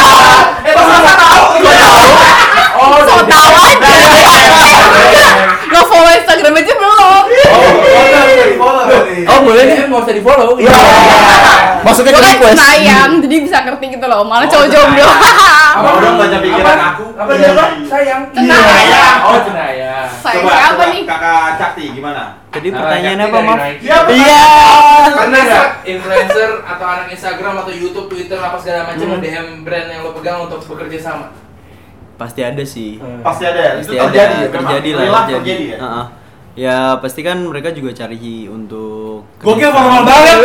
Eh, 0.62 0.72
pas 0.74 0.86
masa 0.86 1.12
tahu? 1.14 1.42
Oh, 2.72 2.98
So 3.02 3.14
aja. 3.22 3.76
Lo 5.72 5.80
follow 5.88 6.12
Instagram 6.12 6.52
aja 6.52 6.74
belum? 6.76 7.24
Oh, 9.24 9.38
boleh 9.40 9.62
nih, 9.64 9.88
mau 9.88 10.04
usah 10.04 10.12
di-follow. 10.12 10.58
Iya. 10.60 10.72
Maksudnya 11.82 12.12
Gue 12.12 12.20
ke 12.20 12.24
kan 12.24 12.34
request. 12.36 12.58
sayang, 12.58 13.10
jadi 13.18 13.36
bisa 13.42 13.58
ngerti 13.64 13.86
gitu 13.90 14.06
loh. 14.06 14.22
Malah 14.22 14.46
cowok 14.46 14.68
jomblo. 14.68 15.02
Apa 15.02 15.88
udah 15.96 16.10
baca 16.14 16.38
pikiran 16.38 16.78
aku? 16.92 17.04
Apa 17.16 17.32
dia 17.34 17.50
apa? 17.50 17.64
Sayang. 17.88 18.20
Cenayang. 18.30 19.18
Oh, 19.24 19.38
cenayang. 19.40 20.06
Sayang 20.12 20.44
Coba, 20.44 20.52
siapa 20.54 20.84
nih? 20.92 21.02
Kakak 21.08 21.46
Cakti 21.58 21.84
gimana? 21.90 22.41
Jadi 22.52 22.68
Nah, 22.68 22.78
pertanyaannya 22.84 23.26
apa, 23.26 23.38
Maaf? 23.40 23.60
Iya. 23.80 24.40
Pernah 25.08 25.40
nggak 25.40 25.68
influencer 25.88 26.50
atau 26.60 26.84
anak 26.86 27.08
Instagram 27.08 27.54
atau 27.64 27.72
YouTube, 27.72 28.12
Twitter 28.12 28.36
apa 28.36 28.60
segala 28.60 28.92
macam 28.92 29.06
nge-DM 29.16 29.64
brand 29.64 29.88
yang 29.88 30.00
lo 30.04 30.12
pegang 30.12 30.44
untuk 30.44 30.60
bekerja 30.68 30.98
sama? 31.00 31.32
Pasti 32.20 32.44
ada 32.44 32.60
sih. 32.60 33.00
Pasti 33.24 33.44
ada 33.48 33.56
ya? 33.56 33.72
Pasti 33.80 33.88
Itu 33.88 33.96
ada, 33.96 34.04
terjadi 34.04 34.36
ya? 34.36 34.48
terjadi 34.52 34.90
lah, 34.92 35.24
terjadi. 35.24 35.32
terjadi 35.32 35.64
ya? 35.64 35.78
Heeh. 35.80 36.06
Ya 36.52 36.76
pasti 37.00 37.24
kan 37.24 37.40
mereka 37.40 37.72
juga 37.72 37.96
cari 37.96 38.44
untuk 38.44 39.24
Gokil 39.40 39.72
formal 39.72 40.04
banget. 40.04 40.36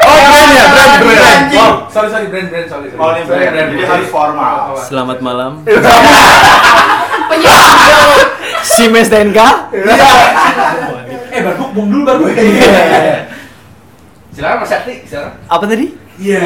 Oh, 0.00 0.18
brand 0.22 0.50
ya, 0.54 0.64
brand, 0.70 0.94
brand. 1.02 1.44
Oh, 1.58 1.72
sorry 1.90 2.08
sorry 2.08 2.26
brand 2.30 2.46
brand 2.48 2.66
sorry. 2.70 2.86
sorry. 2.88 3.02
Oh, 3.02 3.10
ini 3.10 3.26
Sorry, 3.26 3.46
brand, 3.50 3.68
jadi 3.74 3.84
harus 3.84 4.08
formal. 4.08 4.78
Selamat 4.78 5.18
malam. 5.18 5.52
Penyusup. 7.28 8.28
si 8.64 8.84
Mes 8.88 9.08
DNK. 9.08 9.40
Eh, 11.28 11.44
baru 11.44 11.70
bung 11.70 11.92
dulu 11.92 12.02
baru. 12.08 12.24
Silakan 14.32 14.56
Mas 14.58 14.70
Sakti, 14.72 15.04
silakan. 15.04 15.36
Apa 15.44 15.64
tadi? 15.68 15.86
Iya. 16.18 16.40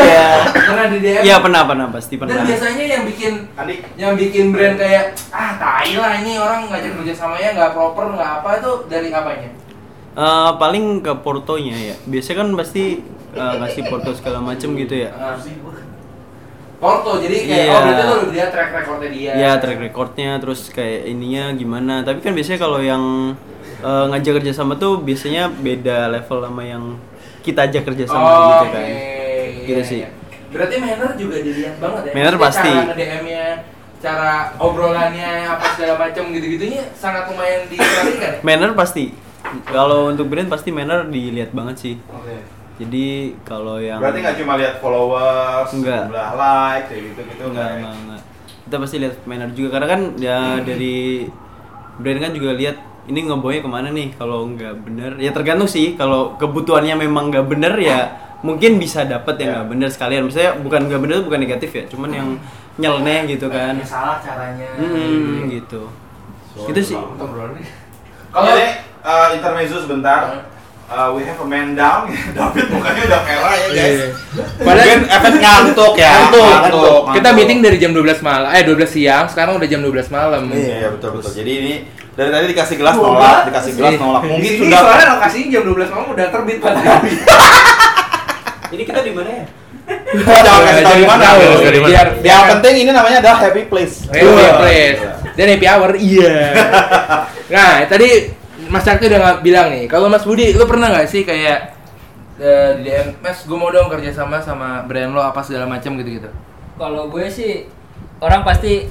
Pernah 0.52 0.86
di 0.90 0.98
DM. 1.00 1.22
Iya 1.24 1.36
pernah 1.40 1.62
pernah 1.64 1.86
pasti 1.88 2.14
Dan 2.16 2.28
pernah. 2.28 2.44
biasanya 2.44 2.84
yang 2.84 3.02
bikin 3.08 3.32
Andi, 3.56 3.74
yang 3.96 4.12
bikin 4.18 4.52
brand 4.52 4.76
kayak 4.76 5.16
ah 5.32 5.56
tai 5.56 5.96
lah 5.96 6.20
ini 6.20 6.36
orang 6.36 6.68
ngajak 6.68 6.92
kerja 7.00 7.14
samanya 7.16 7.56
nggak 7.56 7.72
proper 7.72 8.12
nggak 8.12 8.30
apa 8.42 8.50
itu 8.60 8.72
dari 8.90 9.08
apanya? 9.08 9.48
Eh, 10.12 10.50
paling 10.60 11.00
ke 11.00 11.12
portonya 11.24 11.76
ya. 11.78 11.96
Biasanya 12.04 12.36
kan 12.44 12.48
pasti 12.52 12.84
eh, 13.32 13.54
ngasih 13.56 13.82
porto 13.88 14.12
segala 14.12 14.44
macem 14.44 14.76
gitu 14.76 15.08
ya. 15.08 15.10
Ah. 15.16 15.40
Porto 16.82 17.10
jadi 17.16 17.36
kayak 17.38 17.62
Iya. 17.62 17.70
oh 17.70 17.80
berarti 17.80 18.02
lo 18.02 18.16
lihat 18.28 18.48
track 18.50 18.70
recordnya 18.74 19.08
dia. 19.08 19.32
Ya 19.32 19.50
track 19.54 19.78
recordnya 19.80 20.30
terus 20.36 20.66
kayak 20.68 21.06
ininya 21.06 21.54
gimana. 21.54 21.94
Tapi 22.02 22.18
kan 22.18 22.34
biasanya 22.34 22.58
kalau 22.58 22.82
yang 22.82 23.38
eh, 23.78 24.04
ngajak 24.10 24.42
kerja 24.42 24.52
sama 24.52 24.74
tuh 24.74 24.98
biasanya 24.98 25.46
beda 25.48 26.10
level 26.10 26.38
sama 26.40 26.62
yang 26.62 26.98
kita 27.40 27.64
ajak 27.64 27.82
kerja 27.84 28.04
sama 28.04 28.22
Oh, 28.24 28.34
gitu 28.58 28.66
kan. 28.68 28.82
oke. 28.82 28.94
Gitu 29.62 29.70
Iya, 29.72 29.84
sih. 29.84 29.98
iya. 30.00 30.08
Berarti 30.48 30.74
manner 30.76 31.10
juga 31.14 31.36
dilihat 31.38 31.76
banget 31.78 32.02
ya. 32.04 32.12
Manner 32.12 32.34
pasti. 32.36 32.68
Cara 32.68 32.86
nge-DM-nya, 32.88 33.44
cara 33.98 34.30
obrolannya 34.58 35.30
apa 35.48 35.64
segala 35.72 35.94
macam 35.98 36.24
gitu-gitunya 36.28 36.82
sangat 36.92 37.26
lumayan 37.26 37.62
diperhatikan. 37.66 38.32
Manner 38.42 38.70
pasti. 38.74 39.14
Kalau 39.64 40.06
untuk 40.08 40.26
brand 40.26 40.46
pasti 40.46 40.70
manner 40.70 41.06
dilihat 41.06 41.50
banget 41.50 41.76
sih. 41.76 41.94
Oke. 42.08 42.36
Jadi 42.72 43.06
kalau 43.42 43.76
yang 43.76 44.00
Berarti 44.00 44.18
nggak 44.20 44.36
cuma 44.40 44.52
lihat 44.56 44.74
followers, 44.78 45.70
Enggak. 45.72 46.08
jumlah 46.08 46.30
like, 46.34 46.84
kayak 46.88 47.02
gitu-gitu 47.12 47.42
enggak, 47.46 47.68
ya? 47.68 47.76
enggak, 47.78 47.94
enggak. 47.94 48.20
Kita 48.62 48.76
pasti 48.80 48.96
lihat 48.98 49.14
manner 49.24 49.50
juga 49.52 49.68
karena 49.76 49.86
kan 49.88 50.00
ya 50.16 50.38
dari 50.58 51.28
brand 52.00 52.18
kan 52.18 52.32
juga 52.32 52.50
lihat 52.54 52.76
ini 53.02 53.18
ngebawanya 53.26 53.60
ke 53.60 53.70
mana 53.70 53.88
nih 53.90 54.08
kalau 54.14 54.46
nggak 54.48 54.74
bener 54.86 55.10
ya 55.18 55.34
tergantung 55.34 55.66
sih 55.66 55.98
kalau 55.98 56.38
kebutuhannya 56.38 56.94
memang 56.96 57.28
nggak 57.28 57.46
bener 57.50 57.74
ya 57.76 58.00
mungkin 58.40 58.78
bisa 58.78 59.02
dapat 59.04 59.42
yang 59.42 59.50
Ya. 59.50 59.54
nggak 59.58 59.68
bener 59.74 59.88
sekalian 59.90 60.22
misalnya 60.24 60.52
bukan 60.62 60.80
nggak 60.86 61.00
bener 61.02 61.14
itu 61.18 61.24
bukan 61.26 61.40
negatif 61.42 61.70
ya 61.74 61.84
cuman 61.90 62.10
yang 62.10 62.28
nyeleneh 62.78 63.26
gitu 63.28 63.50
kan 63.50 63.74
Kayak 63.76 63.90
salah 63.90 64.16
caranya. 64.22 64.70
hmm, 64.78 65.50
gitu 65.50 65.82
gitu 66.70 66.80
sih 66.80 66.96
Untuk 66.96 67.28
bro 67.28 67.52
nih. 67.52 67.66
Kalau 68.32 68.48
uh, 69.02 69.28
intermezzo 69.36 69.76
sebentar. 69.82 70.48
Uh, 70.92 71.08
we 71.16 71.24
have 71.24 71.40
a 71.40 71.48
man 71.48 71.72
down. 71.72 72.04
David 72.36 72.68
mukanya 72.68 73.02
udah 73.08 73.20
merah 73.24 73.52
ya 73.56 73.66
guys. 73.66 73.72
Iya. 73.72 74.06
Padahal- 74.60 74.76
Mungkin 74.76 75.00
efek 75.08 75.32
ngantuk 75.40 75.94
ya. 75.96 76.10
Ngantuk. 76.12 76.44
Ngantuk, 76.44 77.00
Kita 77.08 77.08
ngantuk. 77.16 77.32
meeting 77.32 77.58
dari 77.64 77.76
jam 77.80 77.90
12 77.96 78.20
malam, 78.20 78.48
eh 78.52 78.60
12 78.60 78.90
siang, 78.92 79.24
sekarang 79.24 79.56
udah 79.56 79.68
jam 79.68 79.80
12 79.80 80.12
malam. 80.12 80.42
Iya 80.52 80.92
betul 80.92 81.16
betul. 81.16 81.32
Jadi 81.32 81.52
ini 81.56 81.74
dari 82.12 82.28
tadi 82.28 82.44
dikasih 82.52 82.76
gelas 82.76 82.94
nolak, 82.94 83.48
dikasih 83.48 83.72
gelas 83.72 83.94
nolak. 83.96 84.20
Di 84.20 84.28
Mungkin 84.28 84.50
sini 84.52 84.64
sudah 84.68 84.80
soalnya 84.84 85.06
lokasinya 85.16 85.48
jam 85.48 85.62
12 85.64 85.88
malam 85.88 86.06
udah 86.12 86.26
terbit 86.28 86.58
matahari. 86.60 87.12
ini 88.72 88.82
kita 88.84 89.00
di 89.00 89.12
mana 89.16 89.30
ya 89.32 89.44
jangan 90.12 90.62
kasih 90.64 90.84
tahu 90.84 90.96
di 90.96 91.06
mana. 91.08 91.26
Biar 91.82 92.06
Yang 92.20 92.42
penting 92.52 92.74
ini 92.78 92.90
namanya 92.92 93.18
adalah 93.24 93.38
happy 93.40 93.62
place. 93.64 93.94
Happy 94.12 94.28
place. 94.60 95.00
Dan 95.32 95.46
happy 95.48 95.66
hour, 95.66 95.90
iya. 95.96 96.52
nah, 97.56 97.80
tadi 97.88 98.28
Mas 98.72 98.88
Sakti 98.88 99.04
udah 99.04 99.20
nggak 99.20 99.38
bilang 99.44 99.68
nih, 99.68 99.84
kalau 99.84 100.08
Mas 100.08 100.24
Budi, 100.24 100.56
lu 100.56 100.64
pernah 100.64 100.88
nggak 100.88 101.04
sih 101.04 101.22
kayak 101.22 101.76
eh, 102.40 102.70
di 102.80 102.88
DM, 102.88 103.20
Mas, 103.20 103.44
gue 103.44 103.52
mau 103.52 103.68
dong 103.68 103.92
kerja 103.92 104.08
sama 104.10 104.40
sama 104.40 104.80
brand 104.88 105.12
lo 105.12 105.20
apa 105.20 105.44
segala 105.44 105.68
macam 105.68 105.92
gitu-gitu. 106.00 106.32
Kalau 106.80 107.12
gue 107.12 107.28
sih 107.28 107.68
orang 108.18 108.40
pasti 108.42 108.88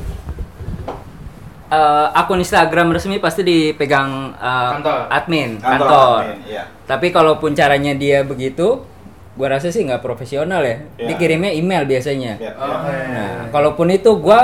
eh, 1.67 2.07
akun 2.13 2.39
Instagram 2.39 2.93
resmi 2.93 3.17
pasti 3.17 3.41
dipegang 3.41 4.37
eh, 4.37 4.69
Kantor. 4.77 4.99
admin 5.09 5.49
Kantor, 5.57 5.87
kantor. 5.89 6.17
admin, 6.21 6.39
iya. 6.45 6.63
Tapi 6.85 7.07
kalaupun 7.09 7.57
caranya 7.57 7.97
dia 7.97 8.21
begitu, 8.21 8.85
gue 9.33 9.47
rasa 9.49 9.73
sih 9.73 9.81
nggak 9.81 10.05
profesional 10.05 10.61
ya. 10.61 10.77
Iya. 11.01 11.07
Dikirimnya 11.09 11.51
email 11.51 11.89
biasanya. 11.89 12.37
Iya, 12.37 12.53
Oke. 12.53 12.85
iya. 12.85 13.07
Nah, 13.09 13.31
kalaupun 13.49 13.89
itu 13.89 14.13
gue 14.13 14.41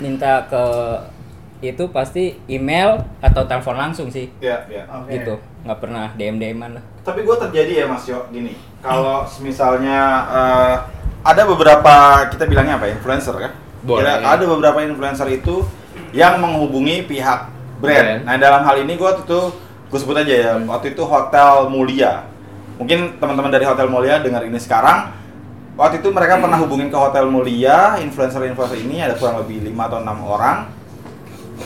minta 0.00 0.48
ke 0.48 0.64
itu 1.58 1.90
pasti 1.90 2.38
email 2.46 3.02
atau 3.18 3.42
telepon 3.44 3.74
langsung 3.74 4.06
sih. 4.08 4.30
Iya, 4.38 4.62
iya. 4.70 4.82
Gitu. 5.10 5.34
Nggak 5.66 5.78
pernah 5.82 6.06
DM 6.14 6.38
DM-an 6.38 6.78
lah. 6.78 6.84
Tapi 7.02 7.26
gue 7.26 7.36
terjadi 7.48 7.72
ya 7.82 7.84
Mas 7.90 8.06
Yo, 8.06 8.22
gini. 8.30 8.54
Kalau 8.78 9.26
misalnya 9.42 9.98
eh, 10.30 10.74
ada 11.26 11.42
beberapa 11.44 12.24
kita 12.30 12.46
bilangnya 12.46 12.78
apa 12.78 12.86
ya, 12.86 12.94
influencer 12.94 13.34
kan? 13.34 13.52
Boleh. 13.82 14.06
Kira- 14.06 14.22
ada 14.22 14.44
beberapa 14.46 14.78
influencer 14.86 15.28
itu 15.34 15.66
yang 16.14 16.38
menghubungi 16.38 17.04
pihak 17.04 17.50
brand. 17.82 18.06
Brand. 18.06 18.20
Nah 18.22 18.34
dalam 18.38 18.62
hal 18.62 18.86
ini 18.86 18.94
gue 18.94 19.06
waktu 19.06 19.26
itu 19.26 19.40
gue 19.88 19.98
sebut 19.98 20.16
aja 20.20 20.34
ya, 20.34 20.52
waktu 20.68 20.94
itu 20.94 21.02
Hotel 21.02 21.66
Mulia. 21.72 22.22
Mungkin 22.78 23.18
teman-teman 23.18 23.50
dari 23.50 23.66
Hotel 23.66 23.90
Mulia 23.90 24.22
dengar 24.22 24.46
ini 24.46 24.60
sekarang. 24.60 25.10
Waktu 25.78 26.02
itu 26.02 26.10
mereka 26.10 26.42
pernah 26.42 26.58
hubungin 26.58 26.90
ke 26.90 26.98
Hotel 26.98 27.26
Mulia, 27.30 27.98
influencer-influencer 28.02 28.82
ini 28.82 28.98
ada 28.98 29.14
kurang 29.14 29.42
lebih 29.42 29.62
5 29.62 29.86
atau 29.86 29.98
6 30.02 30.10
orang. 30.26 30.56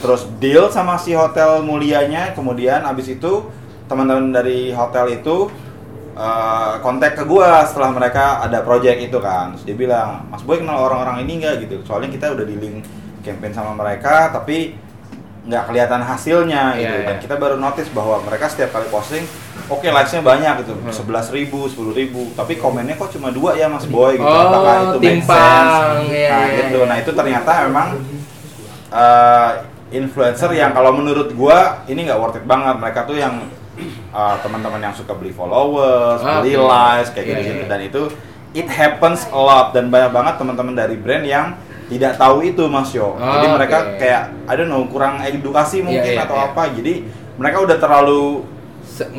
Terus 0.01 0.25
deal 0.41 0.67
sama 0.73 0.97
si 0.97 1.13
Hotel 1.13 1.61
Mulianya, 1.61 2.33
kemudian 2.33 2.81
abis 2.83 3.13
itu 3.13 3.49
teman-teman 3.85 4.31
dari 4.31 4.71
hotel 4.73 5.19
itu 5.21 5.51
eh, 6.13 6.73
kontak 6.85 7.17
ke 7.17 7.23
gua 7.25 7.65
setelah 7.65 7.89
mereka 7.89 8.41
ada 8.41 8.61
project 8.61 9.01
itu 9.01 9.17
kan. 9.17 9.53
Terus 9.57 9.63
dia 9.65 9.75
bilang, 9.77 10.29
"Mas 10.29 10.45
Boy 10.45 10.61
kenal 10.61 10.77
orang-orang 10.77 11.25
ini 11.25 11.41
nggak 11.41 11.65
gitu? 11.65 11.75
Soalnya 11.85 12.09
kita 12.13 12.33
udah 12.37 12.45
di 12.45 12.55
link 12.57 12.85
campaign 13.23 13.53
sama 13.55 13.71
mereka 13.73 14.29
tapi 14.29 14.75
nggak 15.43 15.63
kelihatan 15.67 15.99
hasilnya 15.99 16.79
gitu. 16.79 16.95
Iya, 16.95 17.03
Dan 17.03 17.15
iya. 17.19 17.23
kita 17.23 17.35
baru 17.35 17.55
notice 17.59 17.91
bahwa 17.91 18.23
mereka 18.23 18.47
setiap 18.47 18.71
kali 18.79 18.87
posting 18.87 19.23
oke 19.67 19.83
likes-nya 19.83 20.23
banyak 20.23 20.53
gitu, 20.63 20.71
sebelas 20.91 21.27
ribu, 21.35 21.67
sepuluh 21.67 21.91
ribu, 21.91 22.31
tapi 22.31 22.55
komennya 22.55 22.95
kok 22.95 23.11
cuma 23.11 23.27
dua 23.27 23.55
ya 23.55 23.67
Mas 23.67 23.83
Boy 23.87 24.15
gitu, 24.15 24.23
apakah 24.23 24.75
Oh, 24.75 24.83
itu 24.95 24.99
make 25.03 25.23
sense? 25.23 25.75
Iya, 26.07 26.29
Nah 26.31 26.45
iya, 26.47 26.55
gitu, 26.63 26.79
iya. 26.79 26.87
nah 26.87 26.97
itu 26.99 27.11
ternyata 27.11 27.51
memang 27.67 27.87
eh, 28.93 29.51
influencer 29.93 30.49
yang 30.51 30.71
kalau 30.71 30.91
menurut 30.91 31.29
gua 31.31 31.85
ini 31.85 32.03
nggak 32.03 32.17
worth 32.17 32.35
it 32.35 32.43
banget, 32.43 32.75
mereka 32.75 33.05
tuh 33.05 33.15
yang 33.15 33.45
eh, 34.09 34.35
teman-teman 34.43 34.81
yang 34.81 34.91
suka 34.91 35.13
beli 35.13 35.29
followers, 35.29 36.19
Ah, 36.19 36.41
beli 36.41 36.53
oke. 36.53 36.65
likes 36.65 37.09
kayak 37.09 37.23
Iya, 37.23 37.31
gitu-gitu 37.31 37.63
iya. 37.63 37.69
dan 37.69 37.79
itu 37.79 38.01
it 38.51 38.67
happens 38.67 39.25
a 39.27 39.37
lot 39.37 39.71
dan 39.71 39.87
banyak 39.87 40.09
banget 40.09 40.33
teman-teman 40.37 40.73
dari 40.73 40.95
brand 40.95 41.23
yang 41.23 41.47
tidak 41.83 42.15
tahu 42.15 42.41
itu 42.41 42.63
Mas 42.65 42.89
Yo. 42.89 43.13
Jadi 43.13 43.45
Oh, 43.45 43.53
mereka 43.53 43.77
oke. 43.83 43.97
kayak 43.97 44.21
I 44.43 44.53
don't 44.55 44.67
know 44.67 44.81
kurang 44.85 45.21
edukasi 45.21 45.79
mungkin 45.79 46.01
Iya, 46.01 46.15
iya, 46.15 46.25
atau 46.25 46.37
iya. 46.37 46.45
apa. 46.49 46.63
Jadi 46.71 46.93
mereka 47.35 47.57
udah 47.59 47.77
terlalu 47.77 48.45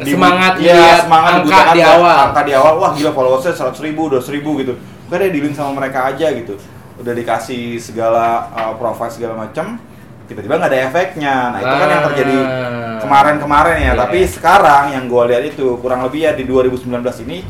di- 0.01 0.15
semangat 0.15 0.55
iya, 0.59 0.73
lihat 0.73 0.99
semangat 1.03 1.33
angka 1.41 1.61
di 1.71 1.83
awal. 1.83 2.17
Angka 2.31 2.43
di 2.43 2.53
awal 2.55 2.75
wah 2.77 2.91
gila 2.93 3.11
followersnya 3.11 3.53
100 3.53 3.79
ribu, 3.81 4.07
200 4.09 4.27
ribu 4.33 4.51
gitu. 4.59 4.75
Oke 5.05 5.17
deh 5.17 5.31
di 5.31 5.39
link 5.39 5.53
sama 5.53 5.75
mereka 5.77 6.09
aja 6.09 6.31
gitu. 6.31 6.55
Udah 6.95 7.11
dikasih 7.11 7.77
segala 7.77 8.49
uh, 8.51 8.73
profile 8.75 9.11
segala 9.11 9.35
macam 9.37 9.77
tiba-tiba 10.25 10.57
nggak 10.57 10.71
ada 10.73 10.81
efeknya. 10.89 11.35
Nah, 11.53 11.59
itu 11.61 11.75
kan 11.75 11.89
yang 11.89 12.05
terjadi 12.13 12.37
Ah. 12.41 12.99
kemarin-kemarin 13.05 13.77
ya. 13.77 13.93
Iya. 13.93 14.01
Tapi 14.01 14.19
sekarang 14.29 14.85
yang 14.97 15.05
gue 15.09 15.23
lihat 15.29 15.45
itu 15.45 15.77
kurang 15.81 16.01
lebih 16.05 16.25
ya 16.25 16.33
di 16.33 16.45
2019 16.49 17.25
ini 17.29 17.45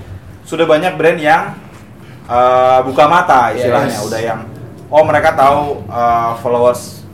sudah 0.44 0.66
banyak 0.66 0.98
brand 0.98 1.18
yang 1.18 1.42
uh, 2.26 2.80
buka 2.82 3.04
mata 3.06 3.54
istilahnya. 3.54 3.94
Yes. 3.94 4.06
Udah 4.06 4.20
yang 4.20 4.40
oh 4.90 5.02
mereka 5.06 5.32
tahu 5.34 5.86
uh, 5.88 6.34
followers 6.42 7.04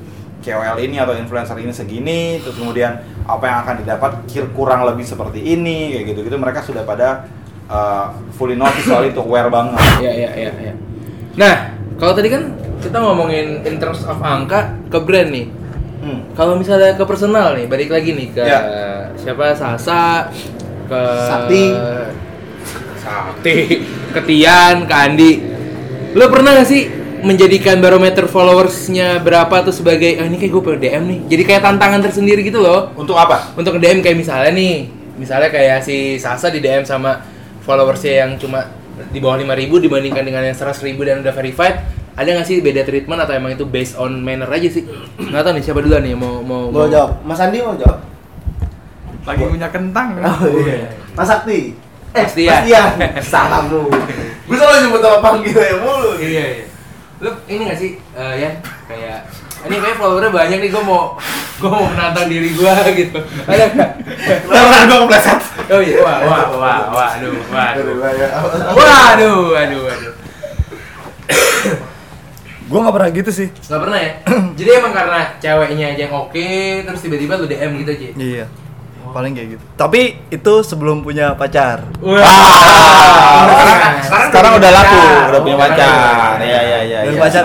KOL 0.41 0.81
ini 0.81 0.97
atau 0.97 1.13
influencer 1.13 1.53
ini 1.61 1.73
segini, 1.73 2.21
terus 2.41 2.57
kemudian 2.57 2.97
apa 3.29 3.45
yang 3.45 3.59
akan 3.61 3.75
didapat 3.85 4.13
kurang 4.57 4.89
lebih 4.89 5.05
seperti 5.05 5.45
ini 5.45 5.93
kayak 5.93 6.05
gitu-gitu 6.17 6.37
mereka 6.41 6.65
sudah 6.65 6.83
pada 6.89 7.29
uh, 7.69 8.17
fully 8.41 8.57
notice 8.57 8.89
soal 8.89 9.05
itu 9.11 9.21
aware 9.21 9.53
banget. 9.53 9.77
Iya 10.01 10.13
iya 10.17 10.31
iya. 10.33 10.53
iya. 10.57 10.75
Nah, 11.37 11.55
kalau 12.01 12.17
tadi 12.17 12.33
kan 12.33 12.57
kita 12.81 12.97
ngomongin 12.99 13.63
in 13.63 13.77
terms 13.77 14.03
of 14.05 14.19
angka 14.21 14.75
ke 14.89 14.99
brand 15.01 15.31
nih. 15.31 15.47
Hmm. 16.01 16.25
Kalau 16.33 16.57
misalnya 16.57 16.97
ke 16.97 17.05
personal 17.05 17.53
nih, 17.55 17.69
balik 17.69 17.93
lagi 17.93 18.17
nih 18.17 18.29
ke 18.33 18.41
Ya. 18.41 18.61
siapa 19.21 19.53
Sasa, 19.53 20.33
ke 20.89 21.01
Sakti. 21.29 21.65
Sakti, 23.01 23.57
ke 24.17 24.21
Tian, 24.25 24.89
ke 24.89 24.95
Andi. 24.97 25.33
Lo 26.17 26.27
pernah 26.33 26.57
gak 26.57 26.69
sih 26.69 26.89
menjadikan 27.21 27.85
barometer 27.85 28.25
followersnya 28.25 29.21
berapa 29.21 29.61
tuh 29.61 29.77
sebagai 29.77 30.17
ah 30.17 30.25
ini 30.25 30.41
kayak 30.41 30.53
gue 30.57 30.63
pengen 30.65 30.81
DM 30.81 31.05
nih. 31.05 31.19
Jadi 31.37 31.43
kayak 31.45 31.63
tantangan 31.69 32.01
tersendiri 32.01 32.41
gitu 32.41 32.65
loh. 32.65 32.97
Untuk 32.97 33.15
apa? 33.21 33.53
Untuk 33.61 33.77
DM 33.77 34.01
kayak 34.01 34.17
misalnya 34.17 34.53
nih, 34.57 34.89
misalnya 35.21 35.53
kayak 35.53 35.85
si 35.85 36.17
Sasa 36.17 36.49
di 36.49 36.65
DM 36.65 36.89
sama 36.89 37.21
followersnya 37.61 38.25
yang 38.25 38.31
cuma 38.41 38.65
di 39.13 39.21
bawah 39.21 39.37
5000 39.37 39.85
dibandingkan 39.85 40.25
dengan 40.25 40.43
yang 40.49 40.57
100.000 40.57 40.97
dan 41.05 41.21
udah 41.21 41.35
verified. 41.37 41.77
Ada 42.21 42.37
nggak 42.37 42.49
sih 42.53 42.61
beda 42.61 42.85
treatment 42.85 43.17
atau 43.25 43.33
emang 43.33 43.57
itu 43.57 43.65
based 43.65 43.97
on 43.97 44.21
manner 44.21 44.45
aja 44.53 44.69
sih? 44.69 44.85
Nggak 45.17 45.41
tahu 45.41 45.53
nih 45.57 45.65
siapa 45.65 45.81
duluan 45.81 46.05
nih 46.05 46.13
mau 46.13 46.45
mau 46.45 46.69
Mau 46.69 46.85
jawab, 46.85 47.17
Mas 47.25 47.41
Andi 47.41 47.65
mau 47.65 47.73
jawab? 47.73 47.97
Lagi 49.25 49.43
punya 49.49 49.69
kentang. 49.73 50.21
Oh 50.21 50.45
iya. 50.61 50.93
Mas 51.17 51.25
Sakti. 51.25 51.73
Eh, 52.13 52.21
Mas 52.21 52.37
Dian. 52.37 52.53
Mas 52.53 52.65
Dian. 52.69 52.93
Salah 53.25 53.65
lu. 53.73 53.89
Gue 54.45 54.53
selalu 54.53 54.85
nyebut 54.85 55.01
nama 55.01 55.19
panggilnya 55.25 55.81
mulu. 55.81 56.21
Iya 56.21 56.45
iya. 56.61 56.67
Lu 57.25 57.31
ini 57.49 57.63
gak 57.73 57.79
sih 57.81 57.97
eh, 57.97 58.35
ya 58.37 58.51
kayak 58.85 59.25
ini 59.65 59.77
kayak 59.81 59.97
followernya 59.97 60.29
banyak 60.29 60.59
nih 60.61 60.71
gue 60.73 60.83
mau 60.85 61.17
gue 61.57 61.69
mau 61.73 61.89
menantang 61.89 62.29
diri 62.29 62.53
gue 62.53 62.75
gitu. 63.01 63.17
Ada 63.49 63.65
nggak? 63.73 63.91
Nah, 64.45 64.83
gue 64.85 64.99
kepleset. 65.09 65.41
Oh 65.73 65.81
iya, 65.81 66.05
wah 66.05 66.21
wah 66.21 66.45
wah 66.53 66.81
waduh 66.93 67.33
waduh. 67.49 68.13
ya. 68.13 68.29
Waduh 68.77 69.57
waduh 69.57 69.81
waduh. 69.89 70.13
Gue 72.71 72.79
nggak 72.79 72.95
pernah 72.95 73.11
gitu 73.11 73.31
sih. 73.35 73.49
Gak 73.51 73.81
pernah 73.83 73.99
ya? 73.99 74.11
Jadi 74.59 74.71
emang 74.79 74.95
karena 74.95 75.21
ceweknya 75.43 75.87
aja 75.91 76.03
yang 76.07 76.15
oke, 76.15 76.51
terus 76.87 77.01
tiba-tiba 77.03 77.35
lu 77.35 77.51
DM 77.51 77.83
gitu 77.83 77.91
aja. 77.91 78.09
Iya. 78.15 78.47
Paling 79.11 79.35
kayak 79.35 79.59
gitu. 79.59 79.65
Tapi 79.75 80.01
itu 80.31 80.53
sebelum 80.63 81.03
punya 81.03 81.35
pacar. 81.35 81.83
Wah. 81.99 82.23
Sekarang, 84.07 84.27
sekarang 84.31 84.53
udah 84.63 84.71
laku, 84.71 85.03
udah 85.35 85.41
punya 85.43 85.59
pacar. 85.59 86.39
Iya 86.39 86.61
iya 86.63 86.79
iya. 86.87 86.99
Dan 87.11 87.15
iya. 87.19 87.21
pacar 87.21 87.45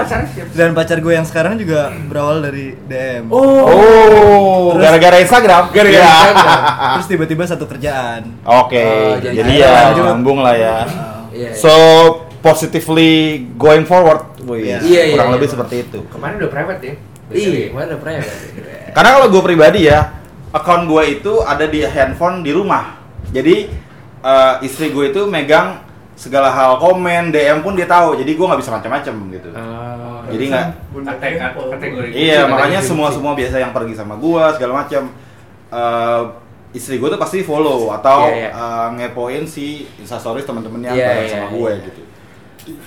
dan 0.53 0.69
pacar 0.77 0.97
gue 1.01 1.13
yang 1.17 1.25
sekarang 1.25 1.57
juga 1.57 1.89
berawal 2.05 2.45
dari 2.45 2.77
DM. 2.85 3.33
Oh, 3.33 4.77
gara-gara 4.77 5.17
Instagram. 5.17 5.73
Gara-gara 5.73 6.05
Iya. 6.05 6.13
Instagram. 6.13 6.59
Terus 7.01 7.07
tiba-tiba 7.09 7.43
satu 7.49 7.65
kerjaan. 7.65 8.29
Oke, 8.45 8.85
Oh, 8.85 9.17
jadi 9.17 9.41
jadi, 9.41 9.53
ya 9.57 9.73
nyambung 9.97 10.45
lah 10.45 10.53
ya. 10.53 10.77
Iya, 11.33 11.49
iya. 11.49 11.57
So 11.57 11.73
positively 12.45 13.41
going 13.57 13.89
forward, 13.89 14.21
wih, 14.45 14.69
Iya. 14.69 14.77
Iya, 14.85 15.01
kurang 15.17 15.29
iya, 15.29 15.35
lebih 15.41 15.47
iya. 15.49 15.53
seperti 15.57 15.75
itu. 15.89 15.99
Kemarin 16.13 16.35
udah 16.37 16.51
private 16.53 16.81
ya? 16.85 16.93
Iya, 17.33 17.73
mana 17.73 17.97
pernah 17.97 18.13
ya? 18.21 18.23
Karena 18.93 19.09
kalau 19.17 19.27
gue 19.33 19.41
pribadi 19.41 19.79
ya, 19.89 19.99
account 20.53 20.85
gue 20.85 21.03
itu 21.09 21.33
ada 21.41 21.65
di 21.65 21.81
handphone 21.81 22.45
di 22.45 22.53
rumah. 22.53 23.01
Jadi 23.33 23.65
eh, 24.21 24.53
istri 24.61 24.93
gue 24.93 25.09
itu 25.09 25.25
megang 25.25 25.81
segala 26.15 26.47
hal 26.53 26.77
komen, 26.77 27.33
DM 27.33 27.65
pun 27.65 27.73
dia 27.73 27.89
tahu. 27.89 28.13
Jadi 28.21 28.31
gue 28.37 28.45
nggak 28.45 28.61
bisa 28.61 28.71
macam-macam 28.71 29.15
gitu. 29.33 29.49
Oh, 29.51 30.21
Jadi 30.29 30.43
nggak 30.47 30.67
Kategori. 31.75 32.07
Iya, 32.13 32.39
makanya 32.45 32.79
kategori 32.79 32.87
semua 32.87 33.09
semua 33.09 33.33
biasa 33.33 33.55
yang 33.57 33.73
pergi 33.73 33.93
sama 33.97 34.15
gua 34.15 34.53
segala 34.53 34.85
macam. 34.85 35.03
eh, 35.65 36.23
istri 36.71 37.01
gua 37.01 37.09
tuh 37.09 37.19
pasti 37.19 37.41
follow 37.41 37.89
atau 37.89 38.29
Iya, 38.29 38.47
iya. 38.47 38.49
eh, 38.53 38.87
ngepoin 39.01 39.43
si 39.43 39.89
instastories 39.97 40.45
teman-teman 40.45 40.85
yang 40.85 40.95
Iya, 40.95 41.07
bareng 41.09 41.25
iya, 41.25 41.33
sama 41.33 41.47
iya. 41.49 41.55
gue 41.57 41.71
gitu. 41.89 42.01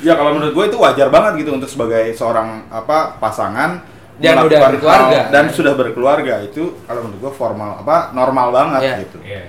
Ya 0.01 0.13
kalau 0.13 0.33
menurut 0.33 0.53
gue 0.53 0.65
itu 0.67 0.77
wajar 0.77 1.09
banget 1.09 1.33
gitu 1.41 1.51
untuk 1.53 1.67
sebagai 1.67 2.11
seorang 2.13 2.67
apa 2.67 3.15
pasangan 3.17 3.83
Dan 4.17 4.35
melakukan 4.35 4.47
udah 4.49 4.61
berkeluarga. 4.69 5.07
hal- 5.17 5.31
dan 5.31 5.45
sudah 5.49 5.73
berkeluarga 5.73 6.35
itu 6.43 6.63
kalau 6.83 7.01
menurut 7.03 7.21
gue 7.21 7.33
formal 7.33 7.71
apa 7.79 8.11
normal 8.11 8.51
banget 8.51 8.81
Iya. 8.81 8.95
gitu. 9.01 9.19
Iya. 9.21 9.43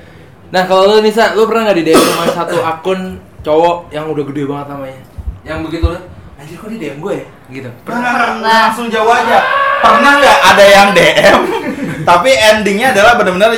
Nah 0.50 0.64
kalau 0.64 0.84
lu 0.88 0.98
Nisa, 1.00 1.34
lu 1.34 1.46
pernah 1.46 1.66
nggak 1.66 1.78
di 1.78 1.86
DM 1.88 1.98
sama 2.00 2.26
satu 2.38 2.58
akun 2.60 3.02
cowok 3.40 3.90
yang 3.90 4.06
udah 4.06 4.24
gede 4.26 4.44
banget 4.46 4.68
namanya? 4.68 5.02
Yang 5.42 5.60
begitu 5.66 5.86
lu, 5.88 6.00
anjir 6.36 6.56
kok 6.56 6.70
di 6.70 6.78
DM 6.78 6.98
gue 7.00 7.14
ya? 7.16 7.26
Gitu. 7.52 7.70
Pernah? 7.82 8.12
Pernah. 8.36 8.58
langsung 8.68 8.88
jawab 8.88 9.14
aja. 9.16 9.40
Pernah 9.80 10.12
nggak 10.16 10.40
ada 10.46 10.66
yang 10.68 10.88
DM 10.92 11.40
tapi 12.10 12.30
endingnya 12.32 12.92
adalah 12.92 13.14
benar-benar 13.16 13.54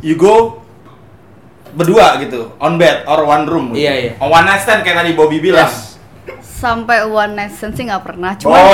you 0.00 0.14
go 0.14 0.60
berdua 1.70 2.16
gitu 2.18 2.56
on 2.56 2.74
bed 2.74 3.04
or 3.04 3.22
one 3.22 3.44
room 3.44 3.66
gitu. 3.70 3.84
Iya, 3.84 3.92
iya. 3.94 4.12
Oh, 4.18 4.28
one 4.28 4.44
night 4.44 4.60
stand 4.60 4.80
kayak 4.80 4.98
tadi 4.98 5.12
Bobby 5.12 5.38
bilang. 5.38 5.68
Yes. 5.68 5.87
Sampai 6.58 6.98
one 7.02 7.32
night 7.32 7.52
stand 7.52 7.72
sih 7.72 7.86
nggak 7.86 8.02
pernah. 8.02 8.34
Cuma 8.34 8.58
Oh. 8.58 8.66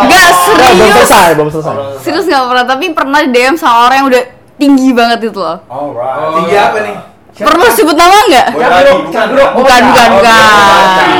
Nggak 0.00 0.26
belum 0.54 0.78
serius. 0.78 0.94
selesai, 0.94 1.28
belum 1.34 1.50
selesai. 1.50 1.74
Serius 1.98 2.24
nggak 2.24 2.44
pernah. 2.46 2.64
Tapi 2.64 2.84
pernah 2.94 3.18
di 3.18 3.30
DM 3.30 3.54
sama 3.54 3.78
orang 3.84 3.96
yang 3.98 4.08
udah 4.08 4.22
tinggi 4.54 4.88
banget 4.92 5.18
itu 5.24 5.36
loh. 5.36 5.58
Alright. 5.64 6.16
Oh, 6.16 6.30
Tinggi 6.36 6.54
iya. 6.54 6.70
apa 6.70 6.78
nih? 6.80 6.96
Perlu 7.38 7.66
sebut 7.68 7.94
nama 7.94 8.18
nggak? 8.24 8.46
Bukan. 8.50 8.70
Bukan, 9.08 9.28
bukan, 9.54 9.80
bukan. 9.84 10.08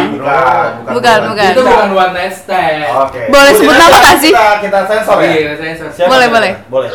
Bukan, 0.09 0.69
Bukan, 0.89 1.19
bukan. 1.27 1.51
Itu 1.53 1.63
bukan 1.65 1.89
one 1.93 2.13
night 2.13 2.35
stand. 2.35 2.87
Oke. 2.93 3.21
Boleh 3.29 3.53
sebut 3.53 3.71
Kita- 3.73 3.83
nama 3.85 3.97
nggak 3.97 4.17
sih? 4.17 4.31
Kita 4.31 4.47
kita 4.59 4.79
sensor 4.85 5.17
ya. 5.21 5.27
Iya, 5.29 5.51
saya 5.55 5.75
sensor. 5.75 5.91
Siapa 5.97 6.11
Boleh, 6.11 6.27
boleh. 6.29 6.53
Boleh. 6.69 6.91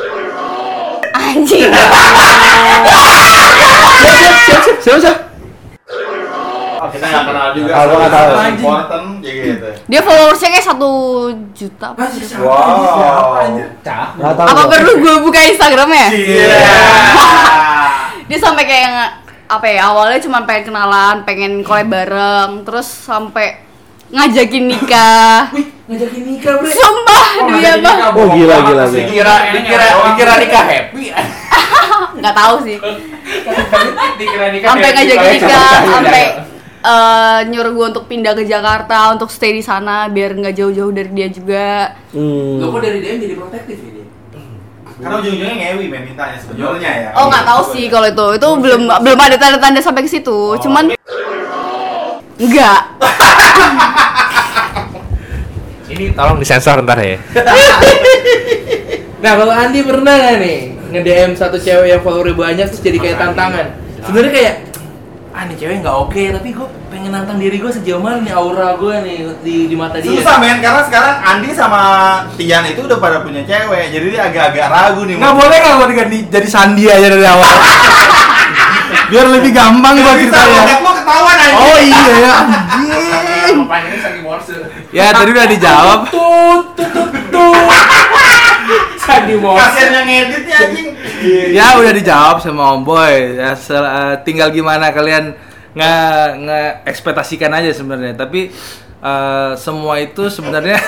Anjing. 1.14 1.68
Siapa 4.80 5.00
siapa? 5.00 5.20
Oh, 5.24 5.33
kita 7.04 7.12
nggak 7.12 7.26
kenal 7.28 7.48
juga. 7.52 7.72
Ah, 7.76 7.84
gua 7.84 7.98
nggak 8.00 8.14
tahu. 8.16 8.32
Important 8.56 9.06
ya 9.20 9.32
gitu. 9.36 9.68
Dia 9.84 10.02
followersnya 10.02 10.50
kayak 10.50 10.66
satu 10.66 10.92
juta. 11.52 11.88
apa? 11.92 12.04
Wow. 12.40 13.44
Tahu. 13.84 14.16
Apa 14.24 14.62
perlu 14.72 14.92
gue 14.98 15.16
buka 15.20 15.40
Instagramnya? 15.44 16.08
Iya. 16.16 16.58
Dia 18.32 18.40
sampai 18.40 18.64
kayak 18.64 18.88
nge- 18.90 19.14
apa 19.44 19.68
ya 19.68 19.92
awalnya 19.92 20.18
cuma 20.18 20.48
pengen 20.48 20.72
kenalan, 20.72 21.16
pengen 21.28 21.60
collab 21.62 21.92
bareng, 21.92 22.64
terus 22.64 22.88
sampai 22.88 23.60
ngajakin 24.10 24.72
nikah. 24.72 25.50
Wih, 25.56 25.68
ngajakin 25.92 26.24
nikah, 26.24 26.54
Bre. 26.58 26.72
Sumpah, 26.72 27.26
demi 27.44 27.68
apa? 27.68 27.92
Oh, 28.16 28.28
gila, 28.32 28.56
gila, 28.64 28.84
gila. 28.88 28.96
Dikira 28.96 29.36
dikira 29.52 29.86
dikira 30.08 30.34
nikah 30.40 30.64
happy. 30.64 31.04
Nggak 32.24 32.36
tahu 32.38 32.56
sih. 32.64 32.78
Sampai 34.64 34.90
ngajakin 34.96 35.30
nikah, 35.36 35.70
sampai 35.84 36.24
eh, 36.84 37.40
nyuruh 37.48 37.72
gue 37.72 37.86
untuk 37.96 38.06
pindah 38.12 38.36
ke 38.36 38.44
Jakarta 38.44 39.16
untuk 39.16 39.32
stay 39.32 39.56
di 39.56 39.64
sana 39.64 40.12
biar 40.12 40.36
nggak 40.36 40.54
jauh-jauh 40.54 40.92
dari 40.92 41.10
dia 41.16 41.28
juga. 41.32 41.96
Hmm. 42.12 42.60
Lo 42.60 42.76
kok 42.76 42.82
dari 42.84 43.00
DM 43.00 43.18
jadi 43.24 43.36
protektif 43.40 43.78
ini? 43.80 44.04
Karena 45.04 45.20
ujung-ujungnya 45.20 45.56
ngewi 45.58 45.86
men 45.90 46.04
mintanya 46.06 46.38
sebenarnya 46.38 46.92
ya. 46.92 47.10
Oh 47.18 47.26
nggak 47.28 47.44
tahu 47.44 47.62
sih 47.76 47.86
kalau 47.90 48.08
itu, 48.08 48.28
itu 48.38 48.48
belum 48.62 48.82
belum 49.02 49.20
ada 49.20 49.36
tanda-tanda 49.40 49.82
sampai 49.82 50.06
ke 50.06 50.10
situ. 50.12 50.56
Cuman 50.62 50.94
enggak. 52.38 52.82
Ini 55.94 56.10
tolong 56.18 56.42
disensor 56.42 56.82
ntar 56.82 56.98
ya. 57.04 57.18
Nah, 59.24 59.40
kalau 59.40 59.56
Andi 59.56 59.80
pernah 59.88 60.20
nggak 60.20 60.36
nih 60.44 60.58
nge-DM 60.92 61.32
satu 61.40 61.56
cewek 61.56 61.96
yang 61.96 62.04
followernya 62.04 62.36
banyak 62.36 62.68
terus 62.68 62.84
jadi 62.84 63.00
kayak 63.00 63.18
tantangan. 63.24 63.72
Sebenarnya 64.04 64.32
kayak 64.36 64.56
ah 65.34 65.50
nih 65.50 65.58
cewek 65.58 65.82
nggak 65.82 65.98
oke 65.98 66.24
tapi 66.30 66.54
gue 66.54 66.68
pengen 66.94 67.10
nantang 67.10 67.42
diri 67.42 67.58
gue 67.58 67.72
sejauh 67.74 67.98
mana 67.98 68.22
nih 68.22 68.38
aura 68.38 68.78
gue 68.78 68.96
nih 69.02 69.18
di, 69.42 69.56
di 69.66 69.74
mata 69.74 69.98
dia. 69.98 70.14
Susah 70.14 70.38
men, 70.38 70.62
karena 70.62 70.86
sekarang 70.86 71.14
Andi 71.26 71.50
sama 71.58 71.82
Tian 72.38 72.62
itu 72.70 72.86
udah 72.86 73.02
pada 73.02 73.26
punya 73.26 73.42
cewek, 73.42 73.90
jadi 73.90 74.06
dia 74.14 74.22
agak-agak 74.30 74.70
ragu 74.70 75.02
nih. 75.10 75.18
Nggak 75.18 75.34
boleh 75.34 75.58
nggak 75.58 75.74
gue 75.74 75.88
diganti 75.90 76.18
jadi 76.30 76.48
Sandi 76.48 76.84
aja 76.86 77.08
dari 77.10 77.26
awal. 77.26 77.50
Biar 79.10 79.26
lebih 79.26 79.52
gampang 79.58 79.98
ceritanya. 79.98 80.62
bokep 80.70 80.80
lo 80.86 80.92
ketahuan 81.02 81.38
aja. 81.42 81.56
Oh 81.58 81.78
iya 81.82 82.04
ya 82.14 82.34
anjing. 82.78 83.58
Ini. 83.58 84.22
Ya 84.94 85.10
tadi 85.10 85.30
udah 85.34 85.48
dijawab. 85.50 86.00
Tut 86.14 86.78
tut 86.78 87.10
tut 87.34 88.03
Sandi 89.04 89.36
morse. 89.36 89.60
Kasian 89.60 89.92
yang 89.94 90.06
ngeditnya 90.08 90.56
anjing. 90.58 90.88
Ya 91.52 91.66
udah 91.76 91.92
dijawab 91.92 92.38
sama 92.40 92.74
Om 92.74 92.82
Boy. 92.84 93.36
Ya, 93.36 93.52
sel- 93.54 93.84
eh, 93.84 94.16
tinggal 94.24 94.50
gimana 94.50 94.90
kalian 94.90 95.36
nge 95.74 95.94
nge 96.40 96.62
ekspektasikan 96.86 97.52
aja 97.52 97.72
sebenarnya. 97.72 98.16
Tapi 98.16 98.52
eh, 99.00 99.52
semua 99.56 100.00
itu 100.00 100.28
sebenarnya 100.28 100.80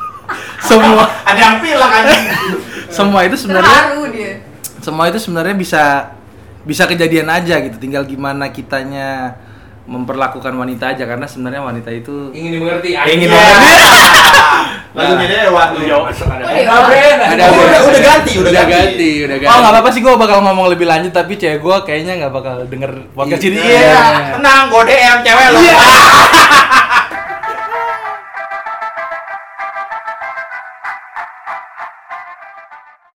semua 0.68 1.04
Ada 1.24 1.40
yang 1.40 1.58
bilang 1.60 1.90
anjing. 1.90 2.24
semua 2.90 3.20
itu 3.22 3.36
sebenarnya 3.36 3.80
semua 4.80 5.04
itu 5.06 5.18
sebenarnya 5.18 5.54
bisa 5.54 5.84
bisa 6.60 6.84
kejadian 6.84 7.28
aja 7.28 7.56
gitu 7.60 7.76
tinggal 7.76 8.04
gimana 8.04 8.48
kitanya 8.48 9.36
memperlakukan 9.90 10.54
wanita 10.54 10.94
aja 10.94 11.02
karena 11.02 11.26
sebenarnya 11.26 11.60
wanita 11.60 11.90
itu 11.90 12.30
Ingin 12.30 12.50
dimengerti. 12.56 12.94
Ingin 12.94 13.26
Iya. 13.26 13.42
Lagunya 14.96 15.26
dewa 15.46 15.70
tuh. 15.70 15.82
Jauh 15.82 16.02
masuk 16.02 16.26
ada. 16.26 16.42
Oh, 16.42 16.50
iya. 16.50 16.66
Oh, 16.66 16.82
udah- 16.82 17.82
udah 17.84 18.00
ganti, 18.00 18.32
udah 18.38 18.50
udah 18.50 18.64
ganti. 18.66 18.74
ganti, 18.74 19.10
udah 19.22 19.36
ganti. 19.38 19.50
Oh 19.50 19.58
nggak 19.58 19.72
apa-apa 19.72 19.88
sih 19.90 20.00
gue 20.00 20.14
bakal 20.14 20.38
ngomong 20.40 20.66
lebih 20.68 20.86
lanjut 20.86 21.10
tapi 21.10 21.34
cewek 21.34 21.58
gue 21.58 21.76
kayaknya 21.86 22.12
nggak 22.22 22.32
bakal 22.32 22.54
denger 22.66 22.90
podcast 23.14 23.42
ini. 23.44 23.58
Iya. 23.58 24.38
Tenang, 24.38 24.62
gue 24.66 24.82
DM 24.86 25.18
cewek 25.22 25.46
lo. 25.50 25.60